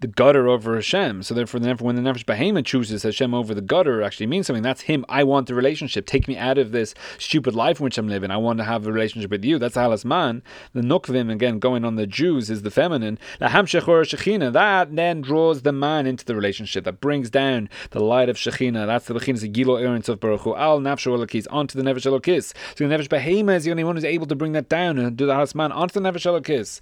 the 0.00 0.06
gutter 0.06 0.46
over 0.46 0.74
Hashem. 0.74 1.22
So 1.22 1.34
therefore, 1.34 1.60
the, 1.60 1.74
when 1.76 1.96
the 1.96 2.02
Nefesh 2.02 2.24
Behema 2.24 2.64
chooses 2.64 3.02
Hashem 3.02 3.32
over 3.32 3.54
the 3.54 3.62
gutter, 3.62 4.02
actually 4.02 4.26
means 4.26 4.46
something. 4.46 4.62
That's 4.62 4.82
him. 4.82 5.06
I 5.08 5.24
want 5.24 5.46
the 5.46 5.54
relationship. 5.54 6.06
Take 6.06 6.28
me 6.28 6.36
out 6.36 6.58
of 6.58 6.72
this 6.72 6.94
stupid 7.18 7.54
life 7.54 7.80
in 7.80 7.84
which 7.84 7.96
I'm 7.96 8.08
living. 8.08 8.30
I 8.30 8.36
want 8.36 8.58
to 8.58 8.64
have 8.64 8.86
a 8.86 8.92
relationship 8.92 9.30
with 9.30 9.44
you. 9.44 9.58
That's 9.58 9.74
Halas 9.74 10.04
Man. 10.04 10.42
The 10.74 10.82
Nukvim, 10.82 11.32
again, 11.32 11.58
going 11.58 11.84
on 11.84 11.96
the 11.96 12.06
Jews, 12.06 12.50
is 12.50 12.62
the 12.62 12.70
feminine. 12.70 13.18
That 13.40 14.88
then 14.92 15.20
draws 15.22 15.62
the 15.62 15.72
man 15.72 16.06
into 16.06 16.24
the 16.26 16.34
relationship. 16.34 16.84
That 16.84 17.00
brings 17.00 17.30
down 17.30 17.70
the 17.90 18.00
light 18.00 18.28
of 18.28 18.36
Shechina. 18.36 18.86
That's 18.86 19.06
the 19.06 19.14
Bechinas 19.14 19.44
of 19.44 19.52
Gilo 19.52 19.80
Erentz 19.80 20.10
of 20.10 20.20
Baruch 20.20 20.42
Hu. 20.42 20.54
Al 20.54 20.80
Nafshu 20.80 21.16
Elokis 21.16 21.46
onto 21.50 21.80
the 21.80 21.88
Nefesh 21.88 22.04
Elokis. 22.04 22.52
So 22.76 22.86
the 22.86 22.94
Nefesh 22.94 23.08
Behema 23.08 23.56
is 23.56 23.64
the 23.64 23.70
only 23.70 23.84
one 23.84 23.96
who's 23.96 24.04
able 24.04 24.26
to 24.26 24.34
bring 24.34 24.52
that 24.52 24.68
down 24.68 24.98
and 24.98 25.16
do 25.16 25.24
the 25.24 25.32
Halas 25.32 25.54
Man 25.54 25.72
onto 25.72 25.98
the 25.98 26.06
Nefesh 26.06 26.26
Elokis. 26.26 26.80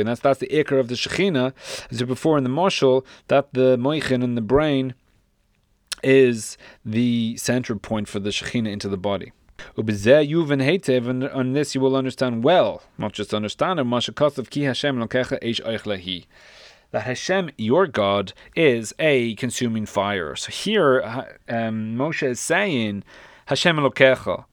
And 0.00 0.08
that's, 0.08 0.20
that's 0.20 0.40
the 0.40 0.48
Iker 0.48 0.80
of 0.80 0.88
the 0.88 0.94
Shechina 0.94 1.52
as 1.90 2.02
before 2.02 2.38
in 2.38 2.44
the 2.44 2.50
marshal, 2.50 3.06
that 3.28 3.52
the 3.52 3.76
moichin 3.76 4.22
in 4.22 4.34
the 4.34 4.40
brain 4.40 4.94
is 6.02 6.56
the 6.84 7.36
center 7.36 7.76
point 7.76 8.08
for 8.08 8.20
the 8.20 8.30
shechina 8.30 8.70
into 8.70 8.88
the 8.88 8.96
body. 8.96 9.32
And 9.76 11.28
on 11.28 11.52
this 11.52 11.74
you 11.74 11.80
will 11.80 11.96
understand 11.96 12.44
well, 12.44 12.82
not 12.96 13.12
just 13.12 13.34
understand 13.34 13.78
that 16.90 17.02
Hashem, 17.02 17.50
your 17.58 17.86
God, 17.86 18.32
is 18.56 18.94
a 18.98 19.34
consuming 19.34 19.84
fire. 19.84 20.34
So 20.36 20.50
here, 20.50 21.02
um, 21.48 21.96
Moshe 21.96 22.26
is 22.26 22.40
saying, 22.40 23.04
Hashem 23.46 23.76
Elokecha, 23.76 24.44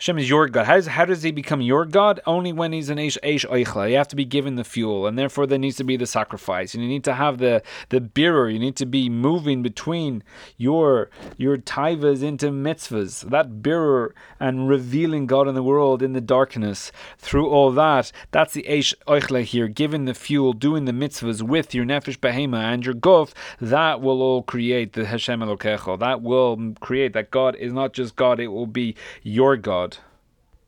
Hashem 0.00 0.18
is 0.18 0.30
your 0.30 0.48
God. 0.48 0.64
How 0.64 0.76
does, 0.76 0.86
how 0.86 1.04
does 1.04 1.22
he 1.22 1.30
become 1.30 1.60
your 1.60 1.84
God? 1.84 2.20
Only 2.26 2.54
when 2.54 2.72
he's 2.72 2.88
an 2.88 2.96
Eish 2.96 3.18
Eish 3.22 3.44
Eichla. 3.44 3.90
You 3.90 3.98
have 3.98 4.08
to 4.08 4.16
be 4.16 4.24
given 4.24 4.54
the 4.54 4.64
fuel, 4.64 5.06
and 5.06 5.18
therefore 5.18 5.46
there 5.46 5.58
needs 5.58 5.76
to 5.76 5.84
be 5.84 5.98
the 5.98 6.06
sacrifice. 6.06 6.72
And 6.72 6.82
you 6.82 6.88
need 6.88 7.04
to 7.04 7.12
have 7.12 7.36
the 7.36 7.62
the 7.90 8.00
birur. 8.00 8.50
You 8.50 8.58
need 8.58 8.76
to 8.76 8.86
be 8.86 9.10
moving 9.10 9.62
between 9.62 10.22
your 10.56 11.10
your 11.36 11.58
taivas 11.58 12.22
into 12.22 12.46
mitzvahs. 12.46 13.28
That 13.28 13.60
birur 13.60 14.12
and 14.40 14.70
revealing 14.70 15.26
God 15.26 15.46
in 15.48 15.54
the 15.54 15.62
world 15.62 16.02
in 16.02 16.14
the 16.14 16.22
darkness. 16.22 16.92
Through 17.18 17.50
all 17.50 17.70
that, 17.72 18.10
that's 18.30 18.54
the 18.54 18.62
Eish 18.62 18.94
Eichla 19.06 19.42
here. 19.42 19.68
Giving 19.68 20.06
the 20.06 20.14
fuel, 20.14 20.54
doing 20.54 20.86
the 20.86 20.92
mitzvahs 20.92 21.42
with 21.42 21.74
your 21.74 21.84
nefesh 21.84 22.18
behema 22.18 22.72
and 22.72 22.86
your 22.86 22.94
guf. 22.94 23.34
That 23.60 24.00
will 24.00 24.22
all 24.22 24.42
create 24.44 24.94
the 24.94 25.04
Hashem 25.04 25.40
Elokecha. 25.40 25.98
That 25.98 26.22
will 26.22 26.72
create 26.80 27.12
that 27.12 27.30
God 27.30 27.54
is 27.56 27.74
not 27.74 27.92
just 27.92 28.16
God. 28.16 28.40
It 28.40 28.48
will 28.48 28.66
be 28.66 28.96
your 29.22 29.58
God. 29.58 29.89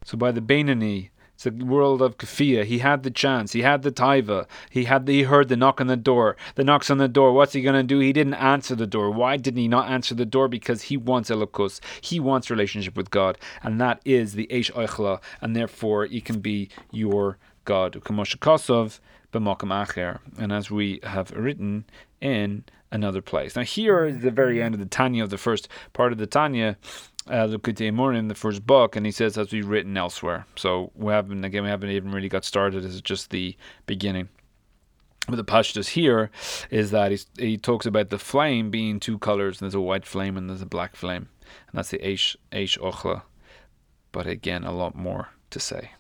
So 0.05 0.19
by 0.19 0.33
the 0.33 0.41
Benoni, 0.41 1.11
it's 1.35 1.45
the 1.45 1.65
world 1.65 2.03
of 2.03 2.19
Kafia. 2.19 2.65
He 2.65 2.79
had 2.79 3.03
the 3.03 3.11
chance. 3.11 3.53
He 3.53 3.63
had 3.63 3.83
the 3.83 3.91
taiva. 3.91 4.47
He 4.71 4.85
had 4.85 5.07
the, 5.07 5.13
he 5.13 5.23
heard 5.23 5.49
the 5.49 5.57
knock 5.57 5.81
on 5.81 5.87
the 5.89 5.97
door. 5.97 6.37
The 6.55 6.65
knocks 6.65 6.91
on 6.91 6.99
the 6.99 7.09
door. 7.09 7.33
What's 7.33 7.53
he 7.53 7.63
gonna 7.63 7.83
do? 7.83 7.99
He 7.99 8.13
didn't 8.13 8.35
answer 8.35 8.75
the 8.75 8.87
door. 8.87 9.11
Why 9.11 9.37
didn't 9.37 9.61
he 9.61 9.69
not 9.69 9.91
answer 9.91 10.15
the 10.15 10.27
door? 10.27 10.49
Because 10.49 10.83
he 10.83 10.97
wants 10.97 11.31
elokus. 11.31 11.81
He 12.01 12.21
wants 12.21 12.51
relationship 12.51 12.97
with 12.97 13.11
God, 13.11 13.39
and 13.63 13.81
that 13.81 14.01
is 14.05 14.35
the 14.35 14.47
eish 14.53 14.71
oichla, 14.73 15.21
and 15.41 15.57
therefore 15.57 16.07
he 16.07 16.21
can 16.21 16.41
be 16.41 16.69
your 16.91 17.39
God. 17.65 17.95
Kosov 17.95 19.01
b'makam 19.33 19.87
acher, 19.87 20.21
and 20.39 20.53
as 20.53 20.71
we 20.71 21.01
have 21.03 21.31
written 21.33 21.85
in 22.21 22.65
another 22.93 23.23
place. 23.23 23.57
Now 23.57 23.63
here 23.63 24.05
is 24.05 24.19
the 24.19 24.31
very 24.31 24.63
end 24.63 24.75
of 24.75 24.81
the 24.81 24.87
Tanya 24.87 25.25
of 25.25 25.31
the 25.31 25.39
first 25.39 25.67
part 25.93 26.13
of 26.13 26.19
the 26.19 26.27
Tanya. 26.27 26.77
Uh, 27.29 27.47
Likutei 27.47 27.91
Amarim 27.93 28.19
in 28.19 28.29
the 28.29 28.35
first 28.35 28.67
book, 28.67 28.97
and 28.97 29.07
he 29.07 29.13
says 29.13 29.39
as 29.39 29.53
we've 29.53 29.69
written 29.69 29.97
elsewhere. 29.97 30.45
So 30.57 30.91
we 30.95 31.13
haven't 31.13 31.45
again 31.45 31.63
we 31.63 31.69
haven't 31.69 31.91
even 31.91 32.11
really 32.11 32.29
got 32.29 32.45
started. 32.45 32.83
This 32.83 32.95
is 32.95 33.01
just 33.01 33.31
the 33.31 33.57
beginning. 33.87 34.29
But 35.29 35.37
the 35.37 35.45
pashtus 35.45 35.91
here 35.91 36.31
is 36.69 36.91
that 36.91 37.13
he 37.39 37.57
talks 37.57 37.87
about 37.87 38.11
the 38.11 38.19
flame 38.19 38.71
being 38.71 38.99
two 38.99 39.19
colors. 39.19 39.61
And 39.61 39.67
there's 39.67 39.77
a 39.77 39.81
white 39.81 40.05
flame 40.05 40.37
and 40.37 40.51
there's 40.51 40.63
a 40.63 40.67
black 40.67 40.97
flame, 40.97 41.29
and 41.69 41.79
that's 41.79 41.91
the 41.91 41.99
Eish 41.99 42.35
Eish 42.51 42.77
Ochla. 42.79 43.23
But 44.11 44.27
again, 44.27 44.65
a 44.65 44.73
lot 44.73 44.97
more 44.97 45.29
to 45.51 45.61
say. 45.61 45.93